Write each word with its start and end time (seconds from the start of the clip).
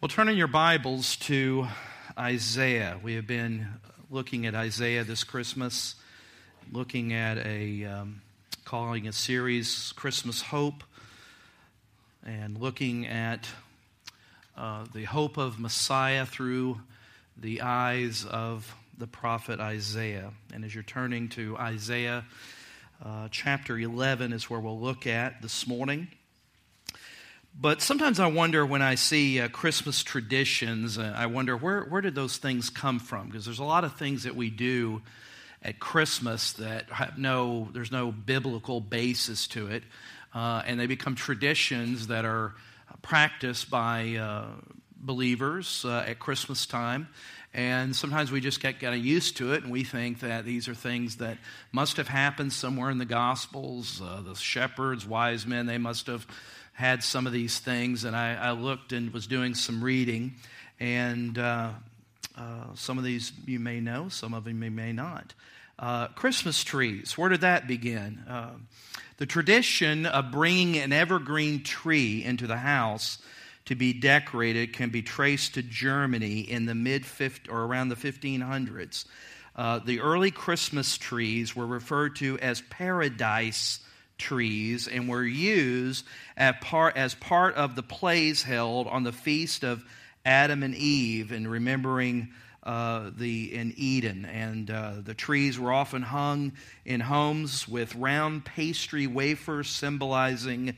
Well, 0.00 0.08
turn 0.08 0.28
in 0.28 0.36
your 0.36 0.46
Bibles 0.46 1.16
to 1.16 1.66
Isaiah. 2.16 3.00
We 3.02 3.14
have 3.14 3.26
been 3.26 3.66
looking 4.10 4.46
at 4.46 4.54
Isaiah 4.54 5.02
this 5.02 5.24
Christmas, 5.24 5.96
looking 6.70 7.12
at 7.12 7.38
a, 7.38 7.84
um, 7.84 8.22
calling 8.64 9.08
a 9.08 9.12
series 9.12 9.92
Christmas 9.96 10.40
Hope, 10.40 10.84
and 12.24 12.56
looking 12.58 13.08
at 13.08 13.48
uh, 14.56 14.84
the 14.94 15.02
hope 15.02 15.36
of 15.36 15.58
Messiah 15.58 16.26
through 16.26 16.80
the 17.36 17.62
eyes 17.62 18.24
of 18.24 18.72
the 18.98 19.08
prophet 19.08 19.58
Isaiah. 19.58 20.30
And 20.54 20.64
as 20.64 20.72
you're 20.72 20.84
turning 20.84 21.28
to 21.30 21.56
Isaiah 21.56 22.24
uh, 23.04 23.26
chapter 23.32 23.76
11, 23.76 24.32
is 24.32 24.48
where 24.48 24.60
we'll 24.60 24.78
look 24.78 25.08
at 25.08 25.42
this 25.42 25.66
morning. 25.66 26.06
But 27.60 27.82
sometimes 27.82 28.20
I 28.20 28.28
wonder 28.28 28.64
when 28.64 28.82
I 28.82 28.94
see 28.94 29.40
uh, 29.40 29.48
Christmas 29.48 30.04
traditions, 30.04 30.96
uh, 30.96 31.12
I 31.16 31.26
wonder 31.26 31.56
where, 31.56 31.82
where 31.82 32.00
did 32.00 32.14
those 32.14 32.36
things 32.36 32.70
come 32.70 33.00
from? 33.00 33.26
Because 33.26 33.44
there's 33.44 33.58
a 33.58 33.64
lot 33.64 33.82
of 33.82 33.96
things 33.96 34.22
that 34.22 34.36
we 34.36 34.48
do 34.48 35.02
at 35.60 35.80
Christmas 35.80 36.52
that 36.52 36.88
have 36.90 37.18
no, 37.18 37.68
there's 37.72 37.90
no 37.90 38.12
biblical 38.12 38.80
basis 38.80 39.48
to 39.48 39.66
it. 39.66 39.82
Uh, 40.32 40.62
and 40.66 40.78
they 40.78 40.86
become 40.86 41.16
traditions 41.16 42.06
that 42.06 42.24
are 42.24 42.54
practiced 43.02 43.68
by 43.70 44.14
uh, 44.14 44.46
believers 44.96 45.84
uh, 45.84 46.04
at 46.06 46.20
Christmas 46.20 46.64
time. 46.64 47.08
And 47.52 47.96
sometimes 47.96 48.30
we 48.30 48.40
just 48.40 48.60
get 48.60 48.78
kind 48.78 48.94
of 48.94 49.04
used 49.04 49.38
to 49.38 49.54
it, 49.54 49.64
and 49.64 49.72
we 49.72 49.82
think 49.82 50.20
that 50.20 50.44
these 50.44 50.68
are 50.68 50.74
things 50.74 51.16
that 51.16 51.38
must 51.72 51.96
have 51.96 52.06
happened 52.06 52.52
somewhere 52.52 52.90
in 52.90 52.98
the 52.98 53.04
Gospels. 53.04 54.00
Uh, 54.00 54.20
the 54.24 54.36
shepherds, 54.36 55.04
wise 55.04 55.44
men, 55.44 55.66
they 55.66 55.78
must 55.78 56.06
have 56.06 56.24
had 56.78 57.02
some 57.02 57.26
of 57.26 57.32
these 57.32 57.58
things, 57.58 58.04
and 58.04 58.14
I, 58.14 58.34
I 58.34 58.50
looked 58.52 58.92
and 58.92 59.12
was 59.12 59.26
doing 59.26 59.56
some 59.56 59.82
reading, 59.82 60.36
and 60.78 61.36
uh, 61.36 61.70
uh, 62.36 62.42
some 62.74 62.98
of 62.98 63.04
these 63.04 63.32
you 63.46 63.58
may 63.58 63.80
know, 63.80 64.08
some 64.08 64.32
of 64.32 64.44
them 64.44 64.62
you 64.62 64.70
may 64.70 64.92
not. 64.92 65.34
Uh, 65.76 66.06
Christmas 66.06 66.62
trees, 66.62 67.18
where 67.18 67.30
did 67.30 67.40
that 67.40 67.66
begin? 67.66 68.22
Uh, 68.28 68.50
the 69.16 69.26
tradition 69.26 70.06
of 70.06 70.30
bringing 70.30 70.80
an 70.80 70.92
evergreen 70.92 71.64
tree 71.64 72.22
into 72.22 72.46
the 72.46 72.58
house 72.58 73.18
to 73.64 73.74
be 73.74 73.92
decorated 73.92 74.72
can 74.72 74.90
be 74.90 75.02
traced 75.02 75.54
to 75.54 75.62
Germany 75.64 76.42
in 76.42 76.66
the 76.66 76.76
mid 76.76 77.04
or 77.48 77.64
around 77.64 77.88
the 77.88 77.96
1500s. 77.96 79.04
Uh, 79.56 79.80
the 79.80 79.98
early 79.98 80.30
Christmas 80.30 80.96
trees 80.96 81.56
were 81.56 81.66
referred 81.66 82.14
to 82.14 82.38
as 82.38 82.60
paradise 82.70 83.80
trees 84.18 84.88
and 84.88 85.08
were 85.08 85.24
used 85.24 86.04
as 86.36 86.54
part, 86.60 86.96
as 86.96 87.14
part 87.14 87.54
of 87.54 87.76
the 87.76 87.82
plays 87.82 88.42
held 88.42 88.86
on 88.86 89.04
the 89.04 89.12
feast 89.12 89.64
of 89.64 89.84
Adam 90.24 90.62
and 90.62 90.74
Eve 90.74 91.32
and 91.32 91.50
remembering 91.50 92.28
uh, 92.64 93.10
the 93.16 93.54
in 93.54 93.72
Eden. 93.76 94.26
And 94.26 94.70
uh, 94.70 94.94
the 95.02 95.14
trees 95.14 95.58
were 95.58 95.72
often 95.72 96.02
hung 96.02 96.52
in 96.84 97.00
homes 97.00 97.66
with 97.66 97.94
round 97.94 98.44
pastry 98.44 99.06
wafers 99.06 99.70
symbolizing 99.70 100.76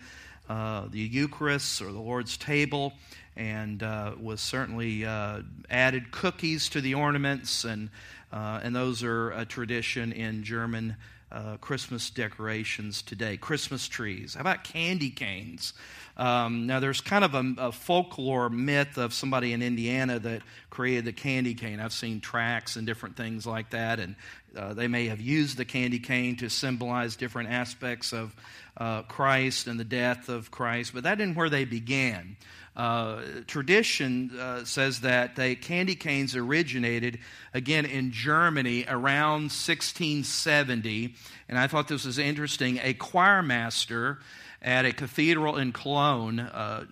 uh, 0.49 0.87
the 0.89 1.01
Eucharist 1.01 1.83
or 1.83 1.91
the 1.91 1.99
Lord's 1.99 2.37
table. 2.37 2.93
And 3.37 3.83
uh, 3.83 4.13
was 4.21 4.41
certainly 4.41 5.07
uh, 5.07 5.43
added 5.71 6.11
cookies 6.11 6.69
to 6.71 6.81
the 6.81 6.95
ornaments, 6.95 7.65
and 7.65 7.89
uh, 8.33 8.61
and 8.63 8.77
those 8.77 9.03
are 9.03 9.31
a 9.31 9.47
tradition 9.47 10.13
in 10.13 10.43
German 10.43 10.97
uh, 11.33 11.57
Christmas 11.59 12.11
decorations 12.11 13.03
today, 13.03 13.37
Christmas 13.37 13.89
trees. 13.89 14.35
How 14.35 14.41
about 14.41 14.65
candy 14.65 15.11
canes? 15.11 15.73
Um, 16.17 16.67
now, 16.67 16.81
there's 16.81 17.01
kind 17.01 17.25
of 17.25 17.35
a, 17.35 17.55
a, 17.59 17.73
folklore 17.73 18.51
myth 18.51 18.99
of 18.99 19.15
somebody 19.15 19.53
in 19.53 19.63
Indiana 19.63 20.19
that 20.19 20.43
created 20.69 21.05
the 21.05 21.13
candy 21.13 21.55
cane. 21.55 21.81
I've 21.81 21.93
seen 21.93 22.21
tracts 22.21 22.77
and 22.77 22.87
different 22.87 23.17
things 23.17 23.47
like 23.47 23.71
that, 23.71 24.01
and 24.01 24.17
uh, 24.57 24.75
they 24.75 24.89
may 24.89 25.07
have 25.07 25.21
used 25.21 25.57
the 25.57 25.65
candy 25.65 25.99
cane 25.99 26.37
to 26.37 26.51
symbolize 26.51 27.17
different 27.17 27.51
aspects 27.51 28.13
of 28.13 28.35
uh, 28.77 29.03
Christ 29.03 29.67
and 29.67 29.79
the 29.79 29.85
death 29.85 30.29
of 30.29 30.51
Christ, 30.51 30.93
but 30.95 31.03
that 31.05 31.21
isn't 31.21 31.35
where 31.35 31.51
they 31.51 31.65
began. 31.65 32.37
Uh, 32.77 33.21
tradition 33.47 34.31
uh, 34.39 34.65
says 34.65 35.01
that 35.01 35.37
the 35.37 35.57
candy 35.57 35.95
canes 35.95 36.37
originated 36.37 37.19
again 37.53 37.85
in 37.85 38.13
Germany 38.13 38.85
around 38.89 39.51
1670. 39.51 41.15
And 41.49 41.59
I 41.59 41.67
thought 41.67 41.89
this 41.89 42.05
was 42.05 42.19
interesting. 42.19 42.79
A 42.83 42.95
choir 42.95 43.43
master 43.43 44.21
at 44.63 44.85
a 44.85 44.93
cathedral 44.93 45.57
in 45.57 45.73
Cologne 45.73 46.41
uh, 46.41 46.85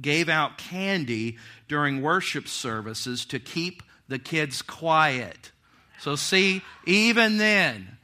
gave 0.00 0.28
out 0.28 0.58
candy 0.58 1.38
during 1.68 2.02
worship 2.02 2.48
services 2.48 3.24
to 3.26 3.38
keep 3.38 3.82
the 4.08 4.18
kids 4.18 4.62
quiet. 4.62 5.52
So, 6.00 6.16
see, 6.16 6.62
even 6.86 7.38
then, 7.38 7.98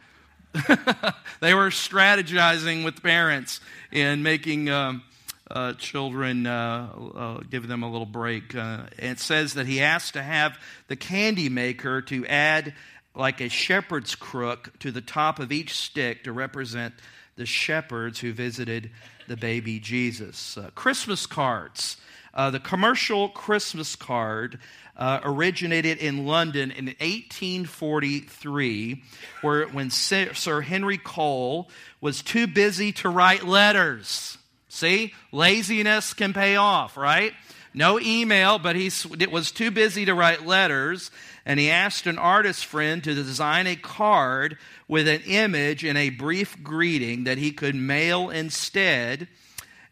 they 1.41 1.55
were 1.55 1.71
strategizing 1.71 2.85
with 2.85 3.03
parents 3.03 3.61
in 3.93 4.23
making. 4.23 4.71
Um, 4.71 5.03
uh, 5.51 5.73
children, 5.73 6.47
uh, 6.47 6.89
uh, 7.17 7.41
give 7.51 7.67
them 7.67 7.83
a 7.83 7.91
little 7.91 8.07
break. 8.07 8.55
Uh, 8.55 8.83
it 8.97 9.19
says 9.19 9.55
that 9.55 9.67
he 9.67 9.81
asked 9.81 10.13
to 10.13 10.23
have 10.23 10.57
the 10.87 10.95
candy 10.95 11.49
maker 11.49 12.01
to 12.01 12.25
add 12.27 12.73
like 13.17 13.41
a 13.41 13.49
shepherd's 13.49 14.15
crook 14.15 14.73
to 14.79 14.93
the 14.93 15.01
top 15.01 15.41
of 15.41 15.51
each 15.51 15.75
stick 15.75 16.23
to 16.25 16.33
represent 16.33 16.95
the 17.37 17.47
shepherds 17.47 18.21
who 18.21 18.33
visited 18.33 18.91
the 19.27 19.37
baby 19.37 19.81
Jesus. 19.81 20.57
Uh, 20.57 20.71
Christmas 20.75 21.27
cards. 21.27 21.97
Uh, 22.41 22.49
the 22.49 22.59
commercial 22.59 23.29
Christmas 23.29 23.95
card 23.97 24.59
uh, 24.97 25.21
originated 25.25 25.99
in 25.99 26.25
London 26.25 26.71
in 26.71 26.87
1843, 26.87 29.03
where 29.43 29.67
when 29.67 29.91
Sir 29.91 30.63
Henry 30.63 30.97
Cole 30.97 31.69
was 32.01 32.23
too 32.23 32.47
busy 32.47 32.93
to 32.93 33.11
write 33.11 33.45
letters. 33.45 34.39
See, 34.71 35.13
laziness 35.33 36.15
can 36.15 36.33
pay 36.33 36.57
off, 36.57 36.97
right? 36.97 37.35
No 37.75 38.01
email, 38.01 38.59
but 38.59 38.75
he 38.75 38.91
was 39.31 39.53
too 39.53 39.71
busy 39.71 40.07
to 40.07 40.15
write 40.15 40.47
letters, 40.47 41.11
and 41.45 41.61
he 41.61 41.71
asked 41.71 42.07
an 42.07 42.17
artist 42.17 42.65
friend 42.65 43.05
to 43.05 43.13
design 43.13 43.67
a 43.67 43.77
card 43.77 44.57
with 44.89 45.09
an 45.09 45.21
image 45.27 45.85
and 45.85 45.99
a 45.99 46.09
brief 46.09 46.63
greeting 46.63 47.25
that 47.25 47.37
he 47.37 47.53
could 47.53 47.75
mail 47.75 48.31
instead. 48.31 49.29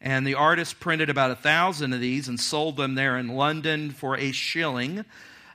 And 0.00 0.26
the 0.26 0.34
artist 0.34 0.78
printed 0.78 1.10
about 1.10 1.30
a 1.30 1.36
thousand 1.36 1.92
of 1.92 2.00
these 2.00 2.28
and 2.28 2.38
sold 2.38 2.76
them 2.76 2.94
there 2.94 3.18
in 3.18 3.28
London 3.28 3.90
for 3.90 4.16
a 4.16 4.32
shilling. 4.32 5.04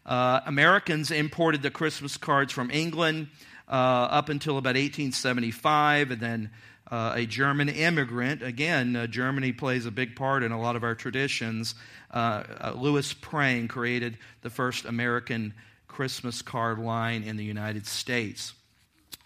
Uh, 0.06 0.42
Americans 0.46 1.12
imported 1.12 1.62
the 1.62 1.72
Christmas 1.72 2.18
cards 2.18 2.52
from 2.52 2.70
England 2.70 3.28
uh, 3.70 3.72
up 3.72 4.30
until 4.30 4.58
about 4.58 4.76
1875, 4.76 6.12
and 6.12 6.22
then 6.22 6.50
uh, 6.92 7.14
a 7.16 7.26
German 7.26 7.70
immigrant. 7.70 8.44
Again, 8.44 8.96
uh, 8.96 9.08
Germany 9.08 9.54
plays 9.54 9.86
a 9.86 9.92
big 9.92 10.16
part 10.16 10.44
in 10.44 10.52
a 10.52 10.60
lot 10.60 10.76
of 10.76 10.84
our 10.84 10.96
traditions. 10.96 11.76
Uh, 12.12 12.44
uh, 12.62 12.74
Louis 12.76 13.14
Prang 13.14 13.68
created 13.68 14.18
the 14.42 14.50
first 14.50 14.86
American 14.86 15.54
Christmas 15.88 16.42
card 16.42 16.80
line 16.80 17.24
in 17.24 17.38
the 17.38 17.46
United 17.46 17.88
States. 17.88 18.54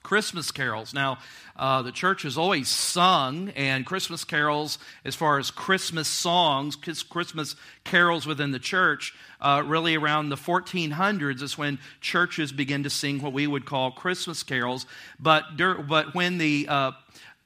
Christmas 0.07 0.51
carols. 0.51 0.93
Now, 0.93 1.17
uh, 1.57 1.81
the 1.81 1.91
church 1.91 2.21
has 2.21 2.37
always 2.37 2.69
sung, 2.69 3.49
and 3.57 3.85
Christmas 3.85 4.23
carols, 4.23 4.79
as 5.03 5.15
far 5.15 5.37
as 5.37 5.51
Christmas 5.51 6.07
songs, 6.07 6.77
Christmas 6.77 7.57
carols 7.83 8.25
within 8.25 8.51
the 8.51 8.57
church, 8.57 9.13
uh, 9.41 9.63
really 9.65 9.95
around 9.95 10.29
the 10.29 10.37
1400s 10.37 11.41
is 11.41 11.57
when 11.57 11.77
churches 11.99 12.53
begin 12.53 12.83
to 12.83 12.89
sing 12.89 13.21
what 13.21 13.33
we 13.33 13.47
would 13.47 13.65
call 13.65 13.91
Christmas 13.91 14.43
carols. 14.43 14.85
But, 15.19 15.43
but 15.57 16.15
when 16.15 16.37
the 16.37 16.67
uh, 16.69 16.91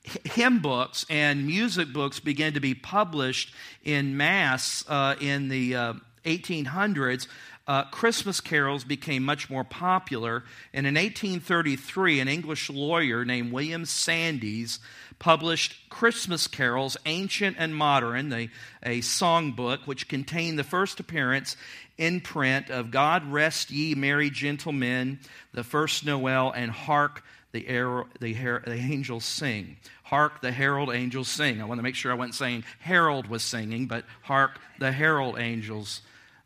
hymn 0.04 0.60
books 0.60 1.04
and 1.10 1.48
music 1.48 1.92
books 1.92 2.20
began 2.20 2.54
to 2.54 2.60
be 2.60 2.76
published 2.76 3.56
in 3.84 4.18
mass 4.18 4.86
uh, 4.88 5.16
in 5.20 5.50
the 5.50 5.76
uh, 5.76 5.94
1800s, 6.26 7.28
uh, 7.72 7.86
Christmas 7.86 8.42
carols 8.42 8.84
became 8.84 9.24
much 9.24 9.50
more 9.50 9.64
popular. 9.64 10.44
And 10.74 10.86
in 10.86 10.96
1833, 10.96 12.20
an 12.20 12.28
English 12.28 12.70
lawyer 12.70 13.24
named 13.24 13.54
William 13.54 13.86
Sandys 13.86 14.80
published 15.20 15.90
Christmas 15.90 16.48
Carols, 16.48 16.98
Ancient 17.06 17.56
and 17.58 17.74
Modern, 17.74 18.34
a, 18.34 18.50
a 18.84 19.00
songbook 19.00 19.88
which 19.88 20.10
contained 20.10 20.60
the 20.60 20.66
first 20.66 21.00
appearance 21.00 21.56
in 21.98 22.20
print 22.20 22.70
of 22.70 22.92
God 22.92 23.32
Rest 23.32 23.72
Ye 23.72 23.96
Merry 23.96 24.30
Gentlemen, 24.30 25.20
the 25.54 25.64
first 25.64 26.06
Noel, 26.06 26.52
and 26.52 26.72
Hark 26.72 27.24
the, 27.54 27.66
air, 27.70 28.04
the, 28.20 28.34
her, 28.34 28.62
the 28.66 28.74
angels 28.74 29.24
sing. 29.24 29.78
Hark 30.04 30.42
the 30.42 30.52
herald 30.52 30.94
angels 30.94 31.30
sing. 31.30 31.62
I 31.62 31.66
want 31.66 31.80
to 31.80 31.84
make 31.84 31.96
sure 31.96 32.12
I 32.12 32.16
wasn't 32.16 32.36
saying 32.36 32.66
Harold 32.80 33.28
was 33.28 33.44
singing, 33.44 33.88
but 33.88 34.04
hark 34.24 34.60
the 34.78 34.92
herald 34.92 35.40
angels 35.40 36.02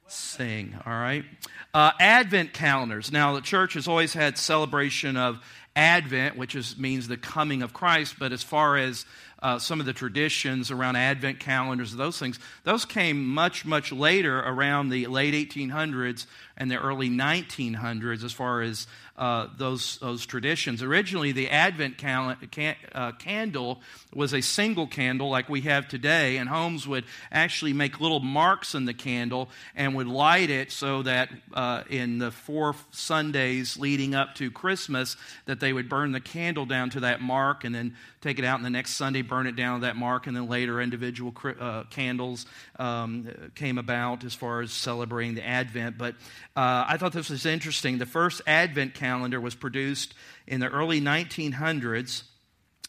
sing. 0.07 0.77
All 0.85 0.93
right? 0.93 1.25
Uh, 1.73 1.91
Advent 1.99 2.53
calendars. 2.53 3.11
Now, 3.11 3.33
the 3.33 3.41
church 3.41 3.73
has 3.73 3.87
always 3.87 4.13
had 4.13 4.37
celebration 4.37 5.17
of 5.17 5.39
Advent, 5.75 6.37
which 6.37 6.55
is, 6.55 6.77
means 6.77 7.07
the 7.07 7.17
coming 7.17 7.61
of 7.61 7.73
Christ, 7.73 8.15
but 8.17 8.31
as 8.31 8.43
far 8.43 8.77
as 8.77 9.05
uh, 9.41 9.59
some 9.59 9.79
of 9.79 9.85
the 9.85 9.93
traditions 9.93 10.71
around 10.71 10.95
Advent 10.95 11.39
calendars, 11.39 11.93
those 11.93 12.17
things, 12.17 12.39
those 12.63 12.85
came 12.85 13.25
much, 13.25 13.65
much 13.65 13.91
later 13.91 14.39
around 14.39 14.89
the 14.89 15.07
late 15.07 15.33
1800s 15.33 16.25
and 16.55 16.71
the 16.71 16.77
early 16.77 17.09
1900s 17.09 18.23
as 18.23 18.31
far 18.31 18.61
as 18.61 18.87
uh, 19.17 19.47
those, 19.57 19.97
those 19.99 20.25
traditions. 20.25 20.83
Originally, 20.83 21.31
the 21.31 21.49
Advent 21.49 21.97
cal- 21.97 22.35
can, 22.51 22.75
uh, 22.93 23.13
candle 23.13 23.79
was 24.13 24.33
a 24.33 24.41
single 24.41 24.87
candle 24.87 25.29
like 25.29 25.47
we 25.47 25.61
have 25.61 25.87
today, 25.87 26.35
and 26.37 26.49
homes 26.49 26.85
would 26.85 27.05
actually 27.31 27.71
make 27.71 28.01
little 28.01 28.19
marks 28.19 28.75
in 28.75 28.83
the 28.83 28.93
candle 28.93 29.49
and 29.73 29.95
would 29.95 30.07
light 30.07 30.49
it 30.49 30.69
so 30.71 31.01
that 31.03 31.29
uh, 31.53 31.83
in 31.89 32.17
the 32.17 32.31
four 32.31 32.75
Sundays 32.91 33.77
leading 33.77 34.15
up 34.15 34.35
to 34.35 34.51
Christmas, 34.51 35.15
that 35.45 35.61
they 35.61 35.71
would 35.71 35.87
burn 35.87 36.11
the 36.11 36.19
candle 36.19 36.65
down 36.65 36.89
to 36.89 36.99
that 37.01 37.21
mark 37.21 37.63
and 37.63 37.73
then 37.73 37.95
take 38.19 38.37
it 38.37 38.43
out, 38.43 38.57
and 38.57 38.65
the 38.65 38.69
next 38.69 38.95
Sunday 38.95 39.21
burn 39.21 39.47
it 39.47 39.55
down 39.55 39.79
to 39.79 39.85
that 39.85 39.95
mark, 39.95 40.27
and 40.27 40.35
then 40.35 40.49
later 40.49 40.81
individual 40.81 41.33
uh, 41.59 41.83
candles 41.89 42.45
um, 42.79 43.29
came 43.55 43.77
about 43.77 44.23
as 44.25 44.33
far 44.33 44.61
as 44.61 44.71
celebrating 44.71 45.35
the 45.35 45.45
Advent. 45.45 45.97
But 45.97 46.15
uh, 46.55 46.85
I 46.87 46.97
thought 46.97 47.13
this 47.13 47.29
was 47.29 47.45
interesting. 47.45 47.97
The 47.97 48.05
first 48.05 48.41
Advent 48.45 48.93
candle 48.93 49.04
calendar 49.05 49.39
was 49.39 49.53
produced 49.53 50.15
in 50.47 50.59
the 50.59 50.67
early 50.69 50.99
1900s 50.99 52.23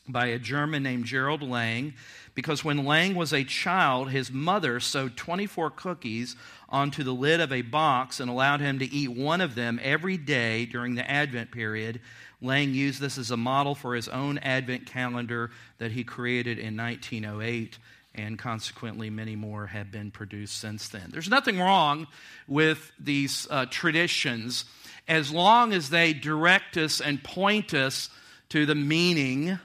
by 0.08 0.26
a 0.26 0.38
German 0.38 0.82
named 0.82 1.04
Gerald 1.04 1.42
Lang 1.42 1.92
because 2.34 2.64
when 2.64 2.86
Lang 2.86 3.14
was 3.14 3.34
a 3.34 3.44
child, 3.44 4.10
his 4.10 4.30
mother 4.30 4.80
sewed 4.80 5.16
24 5.16 5.70
cookies 5.72 6.34
onto 6.70 7.02
the 7.02 7.12
lid 7.12 7.40
of 7.40 7.52
a 7.52 7.60
box 7.60 8.18
and 8.18 8.30
allowed 8.30 8.60
him 8.60 8.78
to 8.78 8.86
eat 8.86 9.08
one 9.08 9.42
of 9.42 9.54
them 9.54 9.78
every 9.82 10.16
day 10.16 10.64
during 10.64 10.94
the 10.94 11.10
Advent 11.10 11.50
period. 11.50 12.00
Lang 12.40 12.72
used 12.72 13.00
this 13.00 13.18
as 13.18 13.30
a 13.30 13.36
model 13.36 13.74
for 13.74 13.94
his 13.94 14.08
own 14.08 14.38
Advent 14.38 14.86
calendar 14.86 15.50
that 15.78 15.92
he 15.92 16.02
created 16.02 16.58
in 16.58 16.76
1908 16.76 17.78
and 18.16 18.38
consequently, 18.38 19.10
many 19.10 19.36
more 19.36 19.66
have 19.66 19.92
been 19.92 20.10
produced 20.10 20.58
since 20.58 20.88
then. 20.88 21.10
There's 21.12 21.28
nothing 21.28 21.58
wrong 21.58 22.06
with 22.48 22.90
these 22.98 23.46
uh, 23.50 23.66
traditions 23.68 24.64
as 25.08 25.32
long 25.32 25.72
as 25.72 25.90
they 25.90 26.12
direct 26.12 26.76
us 26.76 27.00
and 27.00 27.22
point 27.22 27.74
us 27.74 28.10
to 28.48 28.66
the 28.66 28.74
meaning 28.74 29.58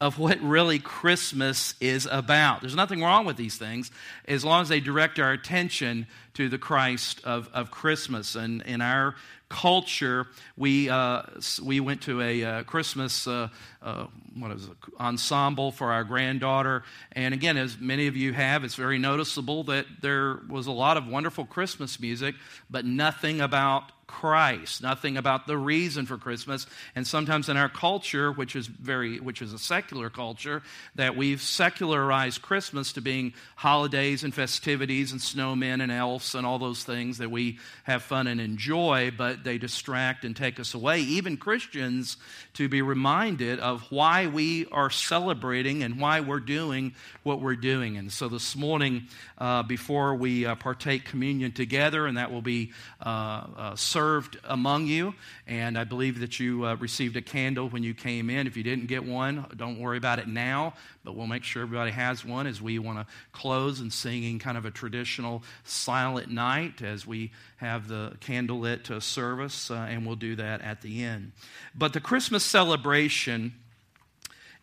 of 0.00 0.18
what 0.18 0.40
really 0.40 0.78
Christmas 0.78 1.74
is 1.78 2.08
about. 2.10 2.62
There's 2.62 2.74
nothing 2.74 3.02
wrong 3.02 3.26
with 3.26 3.36
these 3.36 3.56
things 3.56 3.90
as 4.26 4.44
long 4.44 4.62
as 4.62 4.68
they 4.68 4.80
direct 4.80 5.18
our 5.18 5.32
attention 5.32 6.06
to 6.34 6.48
the 6.48 6.56
Christ 6.56 7.20
of, 7.24 7.50
of 7.52 7.70
Christmas. 7.70 8.34
And 8.34 8.62
in 8.62 8.80
our 8.80 9.14
culture, 9.50 10.26
we, 10.56 10.88
uh, 10.88 11.22
we 11.62 11.80
went 11.80 12.02
to 12.02 12.22
a 12.22 12.42
uh, 12.42 12.62
Christmas 12.62 13.26
uh, 13.26 13.48
uh, 13.82 14.06
what 14.38 14.52
is 14.52 14.64
it, 14.64 14.76
ensemble 14.98 15.72
for 15.72 15.92
our 15.92 16.04
granddaughter. 16.04 16.84
And 17.12 17.34
again, 17.34 17.56
as 17.56 17.78
many 17.78 18.06
of 18.06 18.16
you 18.16 18.32
have, 18.32 18.64
it's 18.64 18.76
very 18.76 18.98
noticeable 18.98 19.64
that 19.64 19.86
there 20.00 20.38
was 20.48 20.66
a 20.66 20.72
lot 20.72 20.96
of 20.96 21.06
wonderful 21.06 21.44
Christmas 21.44 22.00
music, 22.00 22.36
but 22.70 22.84
nothing 22.84 23.40
about 23.40 23.90
Christ, 24.10 24.82
nothing 24.82 25.16
about 25.16 25.46
the 25.46 25.56
reason 25.56 26.04
for 26.04 26.18
Christmas. 26.18 26.66
And 26.96 27.06
sometimes 27.06 27.48
in 27.48 27.56
our 27.56 27.68
culture, 27.68 28.32
which 28.32 28.56
is 28.56 28.66
very 28.66 29.20
which 29.20 29.40
is 29.40 29.52
a 29.52 29.58
secular 29.58 30.10
culture, 30.10 30.62
that 30.96 31.16
we've 31.16 31.40
secularized 31.40 32.42
Christmas 32.42 32.92
to 32.94 33.00
being 33.00 33.34
holidays 33.54 34.24
and 34.24 34.34
festivities 34.34 35.12
and 35.12 35.20
snowmen 35.20 35.80
and 35.80 35.92
elves 35.92 36.34
and 36.34 36.44
all 36.44 36.58
those 36.58 36.82
things 36.82 37.18
that 37.18 37.30
we 37.30 37.60
have 37.84 38.02
fun 38.02 38.26
and 38.26 38.40
enjoy, 38.40 39.12
but 39.16 39.44
they 39.44 39.58
distract 39.58 40.24
and 40.24 40.34
take 40.34 40.58
us 40.58 40.74
away. 40.74 41.00
Even 41.02 41.36
Christians 41.36 42.16
to 42.54 42.68
be 42.68 42.82
reminded 42.82 43.60
of 43.60 43.82
why 43.92 44.26
we 44.26 44.66
are 44.72 44.90
celebrating 44.90 45.84
and 45.84 46.00
why 46.00 46.18
we're 46.18 46.40
doing 46.40 46.94
what 47.22 47.40
we're 47.40 47.54
doing. 47.54 47.96
And 47.96 48.12
so 48.12 48.28
this 48.28 48.56
morning, 48.56 49.06
uh, 49.38 49.62
before 49.62 50.16
we 50.16 50.46
uh, 50.46 50.56
partake 50.56 51.04
communion 51.04 51.52
together, 51.52 52.08
and 52.08 52.18
that 52.18 52.32
will 52.32 52.42
be 52.42 52.72
uh, 53.00 53.46
uh 53.56 53.76
served 54.00 54.38
among 54.44 54.86
you. 54.86 55.12
And 55.46 55.76
I 55.76 55.84
believe 55.84 56.20
that 56.20 56.40
you 56.40 56.64
uh, 56.64 56.74
received 56.76 57.18
a 57.18 57.20
candle 57.20 57.68
when 57.68 57.82
you 57.82 57.92
came 57.92 58.30
in. 58.30 58.46
If 58.46 58.56
you 58.56 58.62
didn't 58.62 58.86
get 58.86 59.04
one, 59.04 59.44
don't 59.56 59.78
worry 59.78 59.98
about 59.98 60.18
it 60.18 60.26
now, 60.26 60.72
but 61.04 61.14
we'll 61.14 61.26
make 61.26 61.44
sure 61.44 61.64
everybody 61.64 61.90
has 61.90 62.24
one 62.24 62.46
as 62.46 62.62
we 62.62 62.78
want 62.78 62.98
to 62.98 63.06
close 63.32 63.80
and 63.80 63.92
singing 63.92 64.38
kind 64.38 64.56
of 64.56 64.64
a 64.64 64.70
traditional 64.70 65.42
silent 65.64 66.30
night 66.30 66.80
as 66.80 67.06
we 67.06 67.30
have 67.58 67.88
the 67.88 68.16
candlelit 68.22 68.90
uh, 68.90 69.00
service, 69.00 69.70
uh, 69.70 69.86
and 69.90 70.06
we'll 70.06 70.16
do 70.16 70.34
that 70.34 70.62
at 70.62 70.80
the 70.80 71.04
end. 71.04 71.32
But 71.74 71.92
the 71.92 72.00
Christmas 72.00 72.42
celebration 72.42 73.52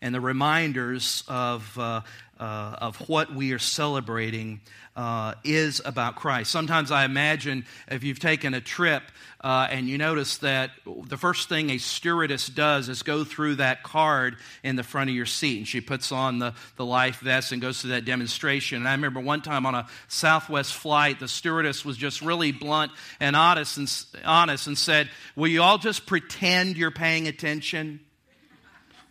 and 0.00 0.14
the 0.14 0.20
reminders 0.20 1.24
of, 1.28 1.78
uh, 1.78 2.02
uh, 2.38 2.76
of 2.80 2.96
what 3.08 3.34
we 3.34 3.52
are 3.52 3.58
celebrating 3.58 4.60
uh, 4.98 5.34
is 5.44 5.80
about 5.84 6.16
Christ. 6.16 6.50
Sometimes 6.50 6.90
I 6.90 7.04
imagine 7.04 7.64
if 7.88 8.02
you've 8.02 8.18
taken 8.18 8.52
a 8.52 8.60
trip 8.60 9.04
uh, 9.40 9.68
and 9.70 9.88
you 9.88 9.96
notice 9.96 10.38
that 10.38 10.72
the 11.06 11.16
first 11.16 11.48
thing 11.48 11.70
a 11.70 11.78
stewardess 11.78 12.48
does 12.48 12.88
is 12.88 13.04
go 13.04 13.22
through 13.22 13.56
that 13.56 13.84
card 13.84 14.36
in 14.64 14.74
the 14.74 14.82
front 14.82 15.08
of 15.08 15.14
your 15.14 15.24
seat. 15.24 15.58
And 15.58 15.68
she 15.68 15.80
puts 15.80 16.10
on 16.10 16.40
the, 16.40 16.52
the 16.74 16.84
life 16.84 17.20
vest 17.20 17.52
and 17.52 17.62
goes 17.62 17.80
through 17.80 17.90
that 17.90 18.06
demonstration. 18.06 18.78
And 18.78 18.88
I 18.88 18.92
remember 18.92 19.20
one 19.20 19.40
time 19.40 19.66
on 19.66 19.76
a 19.76 19.86
Southwest 20.08 20.74
flight, 20.74 21.20
the 21.20 21.28
stewardess 21.28 21.84
was 21.84 21.96
just 21.96 22.20
really 22.20 22.50
blunt 22.50 22.90
and 23.20 23.36
honest 23.36 23.76
and, 23.76 24.24
honest 24.24 24.66
and 24.66 24.76
said, 24.76 25.08
Will 25.36 25.48
you 25.48 25.62
all 25.62 25.78
just 25.78 26.06
pretend 26.06 26.76
you're 26.76 26.90
paying 26.90 27.28
attention? 27.28 28.00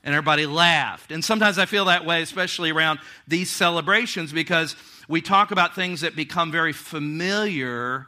And 0.07 0.15
everybody 0.15 0.45
laughed. 0.45 1.11
And 1.11 1.21
sometimes 1.21 1.57
I 1.57 1.65
feel 1.65 1.83
that 1.85 2.05
way, 2.05 2.21
especially 2.21 2.71
around 2.71 2.99
these 3.27 3.51
celebrations, 3.51 4.31
because 4.31 4.77
we 5.09 5.21
talk 5.21 5.51
about 5.51 5.75
things 5.75 5.99
that 5.99 6.15
become 6.15 6.49
very 6.49 6.71
familiar, 6.71 8.07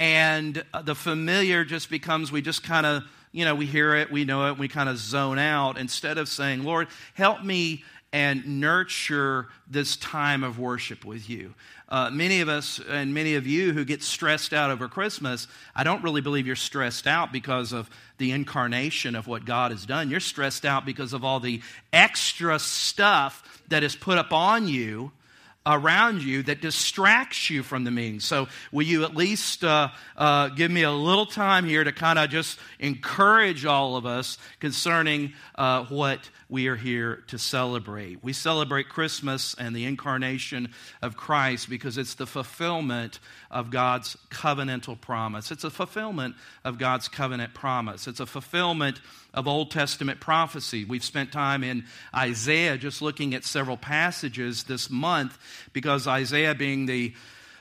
and 0.00 0.64
uh, 0.74 0.82
the 0.82 0.96
familiar 0.96 1.64
just 1.64 1.88
becomes 1.88 2.32
we 2.32 2.42
just 2.42 2.64
kind 2.64 2.84
of, 2.84 3.04
you 3.30 3.44
know, 3.44 3.54
we 3.54 3.64
hear 3.64 3.94
it, 3.94 4.10
we 4.10 4.24
know 4.24 4.48
it, 4.48 4.58
we 4.58 4.66
kind 4.66 4.88
of 4.88 4.98
zone 4.98 5.38
out 5.38 5.78
instead 5.78 6.18
of 6.18 6.28
saying, 6.28 6.64
Lord, 6.64 6.88
help 7.14 7.44
me 7.44 7.84
and 8.12 8.60
nurture 8.60 9.48
this 9.68 9.96
time 9.96 10.44
of 10.44 10.58
worship 10.58 11.04
with 11.04 11.28
you. 11.28 11.54
Uh, 11.88 12.10
many 12.10 12.40
of 12.40 12.48
us 12.48 12.80
and 12.88 13.14
many 13.14 13.36
of 13.36 13.46
you 13.46 13.72
who 13.72 13.84
get 13.84 14.02
stressed 14.02 14.52
out 14.52 14.70
over 14.70 14.88
Christmas, 14.88 15.46
I 15.74 15.84
don't 15.84 16.02
really 16.02 16.20
believe 16.20 16.46
you're 16.46 16.56
stressed 16.56 17.06
out 17.06 17.32
because 17.32 17.72
of 17.72 17.88
the 18.18 18.32
incarnation 18.32 19.14
of 19.14 19.26
what 19.26 19.44
God 19.44 19.70
has 19.70 19.86
done. 19.86 20.10
You're 20.10 20.20
stressed 20.20 20.64
out 20.64 20.84
because 20.84 21.12
of 21.12 21.24
all 21.24 21.38
the 21.38 21.60
extra 21.92 22.58
stuff 22.58 23.62
that 23.68 23.84
is 23.84 23.94
put 23.94 24.18
up 24.18 24.32
on 24.32 24.66
you 24.66 25.12
around 25.66 26.22
you 26.22 26.44
that 26.44 26.60
distracts 26.60 27.50
you 27.50 27.62
from 27.62 27.84
the 27.84 27.90
meeting. 27.90 28.20
So, 28.20 28.46
will 28.70 28.86
you 28.86 29.04
at 29.04 29.16
least 29.16 29.64
uh, 29.64 29.88
uh, 30.16 30.48
give 30.48 30.70
me 30.70 30.84
a 30.84 30.92
little 30.92 31.26
time 31.26 31.64
here 31.64 31.82
to 31.82 31.92
kind 31.92 32.18
of 32.18 32.30
just 32.30 32.58
encourage 32.78 33.66
all 33.66 33.96
of 33.96 34.06
us 34.06 34.38
concerning 34.60 35.32
uh, 35.56 35.84
what 35.86 36.30
we 36.48 36.68
are 36.68 36.76
here 36.76 37.24
to 37.26 37.38
celebrate? 37.38 38.22
We 38.22 38.32
celebrate 38.32 38.88
Christmas 38.88 39.54
and 39.58 39.74
the 39.74 39.84
incarnation 39.84 40.72
of 41.02 41.16
Christ 41.16 41.68
because 41.68 41.98
it's 41.98 42.14
the 42.14 42.26
fulfillment 42.26 43.18
of 43.50 43.70
God's 43.70 44.16
covenantal 44.30 45.00
promise. 45.00 45.50
It's 45.50 45.64
a 45.64 45.70
fulfillment 45.70 46.36
of 46.64 46.78
God's 46.78 47.08
covenant 47.08 47.54
promise. 47.54 48.06
It's 48.06 48.20
a 48.20 48.26
fulfillment 48.26 49.00
of 49.34 49.46
Old 49.46 49.70
Testament 49.70 50.18
prophecy. 50.18 50.84
We've 50.84 51.04
spent 51.04 51.30
time 51.30 51.62
in 51.62 51.84
Isaiah 52.14 52.78
just 52.78 53.02
looking 53.02 53.34
at 53.34 53.44
several 53.44 53.76
passages 53.76 54.64
this 54.64 54.88
month 54.88 55.38
because 55.72 56.06
Isaiah, 56.06 56.54
being 56.54 56.86
the 56.86 57.14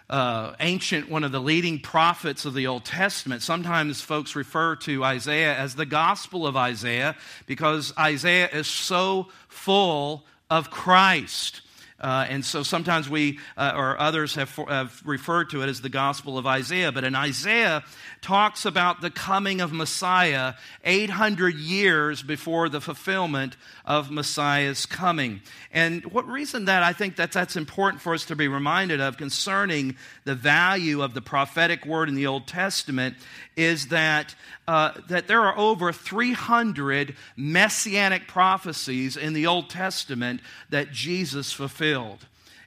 uh, 0.09 0.53
ancient, 0.59 1.09
one 1.09 1.23
of 1.23 1.31
the 1.31 1.39
leading 1.39 1.79
prophets 1.79 2.45
of 2.45 2.53
the 2.53 2.67
Old 2.67 2.85
Testament. 2.85 3.41
Sometimes 3.41 4.01
folks 4.01 4.35
refer 4.35 4.75
to 4.77 5.03
Isaiah 5.03 5.55
as 5.57 5.75
the 5.75 5.85
Gospel 5.85 6.45
of 6.45 6.55
Isaiah 6.55 7.15
because 7.47 7.93
Isaiah 7.97 8.49
is 8.51 8.67
so 8.67 9.29
full 9.47 10.25
of 10.49 10.69
Christ. 10.69 11.61
Uh, 11.97 12.25
and 12.29 12.43
so 12.43 12.61
sometimes 12.61 13.09
we, 13.09 13.39
uh, 13.55 13.71
or 13.73 13.97
others, 13.97 14.35
have, 14.35 14.49
have 14.49 15.01
referred 15.05 15.49
to 15.51 15.61
it 15.61 15.69
as 15.69 15.79
the 15.79 15.89
Gospel 15.89 16.37
of 16.37 16.45
Isaiah. 16.45 16.91
But 16.91 17.05
in 17.05 17.15
Isaiah, 17.15 17.85
talks 18.21 18.65
about 18.65 18.99
the 18.99 19.09
coming 19.09 19.61
of 19.61 19.71
Messiah 19.71 20.55
800 20.83 21.55
years 21.55 22.21
before 22.21 22.67
the 22.67 22.81
fulfillment 22.81 23.55
of 23.85 24.11
Messiah's 24.11 24.85
coming. 24.85 25.41
And 25.71 26.03
what 26.11 26.27
reason 26.27 26.65
that 26.65 26.83
I 26.83 26.91
think 26.91 27.15
that 27.15 27.31
that's 27.31 27.55
important 27.55 28.01
for 28.01 28.13
us 28.13 28.25
to 28.25 28.35
be 28.35 28.49
reminded 28.49 28.99
of 28.99 29.15
concerning 29.15 29.95
the 30.25 30.35
value 30.35 31.01
of 31.01 31.13
the 31.13 31.21
prophetic 31.21 31.85
word 31.85 32.09
in 32.09 32.15
the 32.15 32.27
Old 32.27 32.45
Testament 32.45 33.15
is 33.55 33.87
that, 33.87 34.35
uh, 34.67 34.91
that 35.07 35.27
there 35.27 35.41
are 35.41 35.57
over 35.57 35.93
300 35.93 37.15
messianic 37.37 38.27
prophecies 38.27 39.15
in 39.15 39.31
the 39.31 39.47
Old 39.47 39.69
Testament 39.69 40.41
that 40.71 40.91
Jesus 40.91 41.53
fulfilled. 41.53 41.84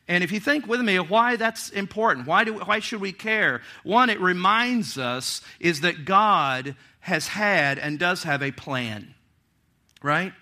And 0.09 0.25
if 0.25 0.33
you 0.33 0.41
think 0.41 0.67
with 0.67 0.81
me 0.81 0.99
why 0.99 1.37
that's 1.37 1.69
important, 1.71 2.27
why, 2.27 2.45
do, 2.45 2.55
why 2.55 2.79
should 2.79 3.01
we 3.01 3.13
care? 3.13 3.61
One, 3.83 4.09
it 4.09 4.21
reminds 4.21 4.97
us 4.97 5.43
is 5.61 5.83
that 5.83 6.07
God 6.07 6.77
has 7.01 7.29
had 7.29 7.79
and 7.79 7.99
does 7.99 8.23
have 8.23 8.43
a 8.43 8.51
plan, 8.51 9.15
right? 10.03 10.33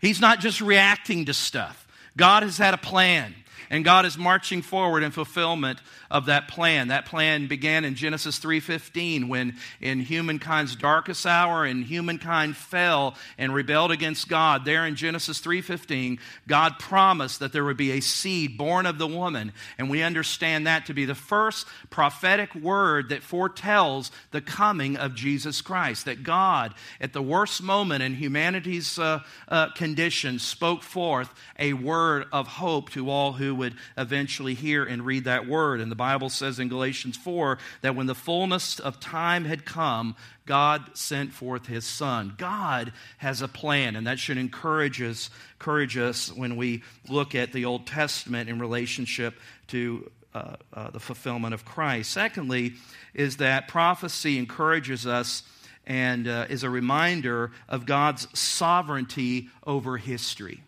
He's 0.00 0.20
not 0.20 0.40
just 0.40 0.60
reacting 0.60 1.26
to 1.26 1.34
stuff. 1.34 1.86
God 2.16 2.42
has 2.42 2.58
had 2.58 2.74
a 2.74 2.78
plan. 2.78 3.34
And 3.74 3.84
God 3.84 4.06
is 4.06 4.16
marching 4.16 4.62
forward 4.62 5.02
in 5.02 5.10
fulfillment 5.10 5.80
of 6.08 6.26
that 6.26 6.46
plan. 6.46 6.88
That 6.88 7.06
plan 7.06 7.48
began 7.48 7.84
in 7.84 7.96
Genesis 7.96 8.38
3:15 8.38 9.26
when 9.26 9.56
in 9.80 9.98
humankind's 9.98 10.76
darkest 10.76 11.26
hour 11.26 11.64
and 11.64 11.84
humankind 11.84 12.56
fell 12.56 13.16
and 13.36 13.52
rebelled 13.52 13.90
against 13.90 14.28
God. 14.28 14.64
There 14.64 14.86
in 14.86 14.94
Genesis 14.94 15.40
3:15, 15.40 16.20
God 16.46 16.78
promised 16.78 17.40
that 17.40 17.52
there 17.52 17.64
would 17.64 17.76
be 17.76 17.90
a 17.90 18.00
seed 18.00 18.56
born 18.56 18.86
of 18.86 18.98
the 18.98 19.08
woman, 19.08 19.52
and 19.76 19.90
we 19.90 20.02
understand 20.04 20.68
that 20.68 20.86
to 20.86 20.94
be 20.94 21.04
the 21.04 21.16
first 21.16 21.66
prophetic 21.90 22.54
word 22.54 23.08
that 23.08 23.24
foretells 23.24 24.12
the 24.30 24.40
coming 24.40 24.96
of 24.96 25.16
Jesus 25.16 25.60
Christ. 25.60 26.04
That 26.04 26.22
God, 26.22 26.74
at 27.00 27.12
the 27.12 27.22
worst 27.22 27.60
moment 27.60 28.04
in 28.04 28.14
humanity's 28.14 29.00
uh, 29.00 29.24
uh, 29.48 29.70
condition, 29.70 30.38
spoke 30.38 30.84
forth 30.84 31.34
a 31.58 31.72
word 31.72 32.26
of 32.30 32.46
hope 32.46 32.90
to 32.90 33.10
all 33.10 33.32
who 33.32 33.52
would 33.56 33.63
eventually 33.96 34.52
hear 34.52 34.84
and 34.84 35.06
read 35.06 35.24
that 35.24 35.46
word. 35.46 35.80
And 35.80 35.90
the 35.90 35.96
Bible 35.96 36.28
says 36.28 36.58
in 36.58 36.68
Galatians 36.68 37.16
4 37.16 37.58
that 37.80 37.96
when 37.96 38.06
the 38.06 38.14
fullness 38.14 38.78
of 38.78 39.00
time 39.00 39.44
had 39.44 39.64
come, 39.64 40.16
God 40.44 40.90
sent 40.94 41.32
forth 41.32 41.66
his 41.66 41.86
son. 41.86 42.34
God 42.36 42.92
has 43.18 43.40
a 43.40 43.48
plan, 43.48 43.96
and 43.96 44.06
that 44.06 44.18
should 44.18 44.36
encourage 44.36 45.00
us, 45.00 45.30
encourage 45.58 45.96
us 45.96 46.30
when 46.30 46.56
we 46.56 46.82
look 47.08 47.34
at 47.34 47.52
the 47.52 47.64
Old 47.64 47.86
Testament 47.86 48.50
in 48.50 48.58
relationship 48.58 49.34
to 49.68 50.10
uh, 50.34 50.56
uh, 50.72 50.90
the 50.90 51.00
fulfillment 51.00 51.54
of 51.54 51.64
Christ. 51.64 52.10
Secondly, 52.10 52.74
is 53.14 53.36
that 53.38 53.68
prophecy 53.68 54.38
encourages 54.38 55.06
us 55.06 55.44
and 55.86 56.26
uh, 56.26 56.46
is 56.48 56.62
a 56.62 56.70
reminder 56.70 57.52
of 57.68 57.86
God's 57.86 58.26
sovereignty 58.38 59.48
over 59.66 59.96
history. 59.96 60.62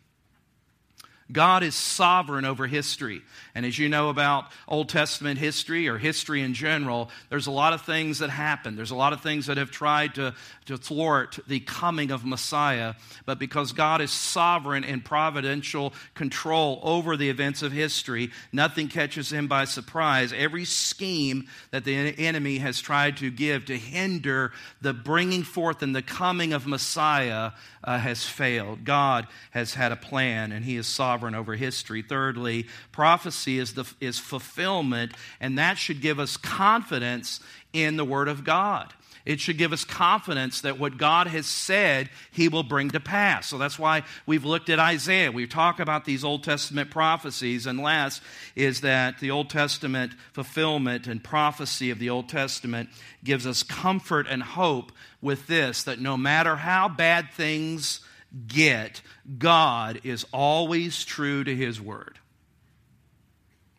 God 1.33 1.65
is 1.65 1.75
sovereign 1.75 2.45
over 2.45 2.69
history. 2.69 3.21
And 3.57 3.67
as 3.67 3.79
you 3.79 3.89
know 3.89 4.11
about 4.11 4.47
Old 4.69 4.89
Testament 4.89 5.41
history 5.41 5.89
or 5.89 5.99
history 5.99 6.41
in 6.41 6.55
general, 6.55 7.11
there's 7.31 7.49
a 7.49 7.53
lot 7.53 7.73
of 7.73 7.83
things 7.83 8.21
that 8.21 8.31
happen. 8.31 8.77
There's 8.77 8.93
a 8.93 8.97
lot 8.97 9.13
of 9.13 9.23
things 9.23 9.47
that 9.47 9.57
have 9.57 9.73
tried 9.73 10.15
to, 10.17 10.35
to 10.67 10.77
thwart 10.77 11.41
the 11.49 11.59
coming 11.59 12.13
of 12.13 12.25
Messiah. 12.25 12.95
But 13.25 13.41
because 13.41 13.73
God 13.73 14.01
is 14.01 14.13
sovereign 14.13 14.85
and 14.85 15.05
providential 15.05 15.95
control 16.15 16.79
over 16.85 17.17
the 17.17 17.29
events 17.29 17.63
of 17.63 17.73
history, 17.73 18.31
nothing 18.53 18.87
catches 18.87 19.33
him 19.33 19.49
by 19.49 19.65
surprise. 19.65 20.33
Every 20.33 20.65
scheme 20.65 21.49
that 21.73 21.85
the 21.85 21.97
enemy 21.97 22.59
has 22.59 22.81
tried 22.81 23.17
to 23.17 23.31
give 23.33 23.65
to 23.65 23.77
hinder 23.77 24.53
the 24.81 24.93
bringing 24.93 25.43
forth 25.43 25.83
and 25.83 25.95
the 25.95 26.03
coming 26.03 26.53
of 26.53 26.69
Messiah 26.69 27.51
uh, 27.83 27.99
has 27.99 28.25
failed. 28.25 28.85
God 28.85 29.27
has 29.51 29.75
had 29.75 29.91
a 29.91 29.97
plan, 29.97 30.53
and 30.53 30.65
he 30.65 30.77
is 30.77 30.87
sovereign 30.87 31.16
over 31.23 31.55
history. 31.55 32.03
Thirdly, 32.03 32.67
prophecy 32.93 33.27
prophecy 33.27 33.59
is, 33.59 33.75
the, 33.75 33.85
is 34.01 34.19
fulfillment, 34.19 35.13
and 35.41 35.59
that 35.59 35.79
should 35.79 36.01
give 36.01 36.19
us 36.21 36.37
confidence 36.37 37.41
in 37.73 37.97
the 37.97 38.05
Word 38.05 38.29
of 38.29 38.45
God. 38.45 38.93
It 39.25 39.41
should 39.41 39.59
give 39.59 39.73
us 39.73 39.85
confidence 39.85 40.61
that 40.61 40.79
what 40.79 40.97
God 40.97 41.27
has 41.27 41.47
said, 41.47 42.11
He 42.31 42.49
will 42.49 42.63
bring 42.63 42.91
to 42.91 43.01
pass. 43.01 43.49
So 43.49 43.59
that's 43.59 43.79
why 43.79 44.05
we've 44.27 44.45
looked 44.45 44.71
at 44.71 44.79
Isaiah. 44.79 45.33
We 45.33 45.47
talk 45.47 45.81
about 45.81 46.05
these 46.05 46.25
Old 46.25 46.45
Testament 46.45 46.91
prophecies, 46.91 47.67
and 47.67 47.81
last 47.81 48.23
is 48.55 48.83
that 48.83 49.19
the 49.19 49.33
Old 49.33 49.51
Testament 49.51 50.13
fulfillment 50.33 51.07
and 51.09 51.23
prophecy 51.23 51.91
of 51.91 51.99
the 51.99 52.11
Old 52.11 52.29
Testament 52.29 52.89
gives 53.25 53.47
us 53.47 53.63
comfort 53.63 54.27
and 54.31 54.43
hope 54.43 54.93
with 55.21 55.47
this 55.47 55.83
that 55.85 55.99
no 55.99 56.17
matter 56.17 56.55
how 56.55 56.89
bad 56.89 57.33
things 57.33 58.01
get, 58.47 59.03
God 59.39 60.01
is 60.05 60.27
always 60.33 61.05
true 61.05 61.45
to 61.45 61.55
His 61.55 61.81
word. 61.81 62.19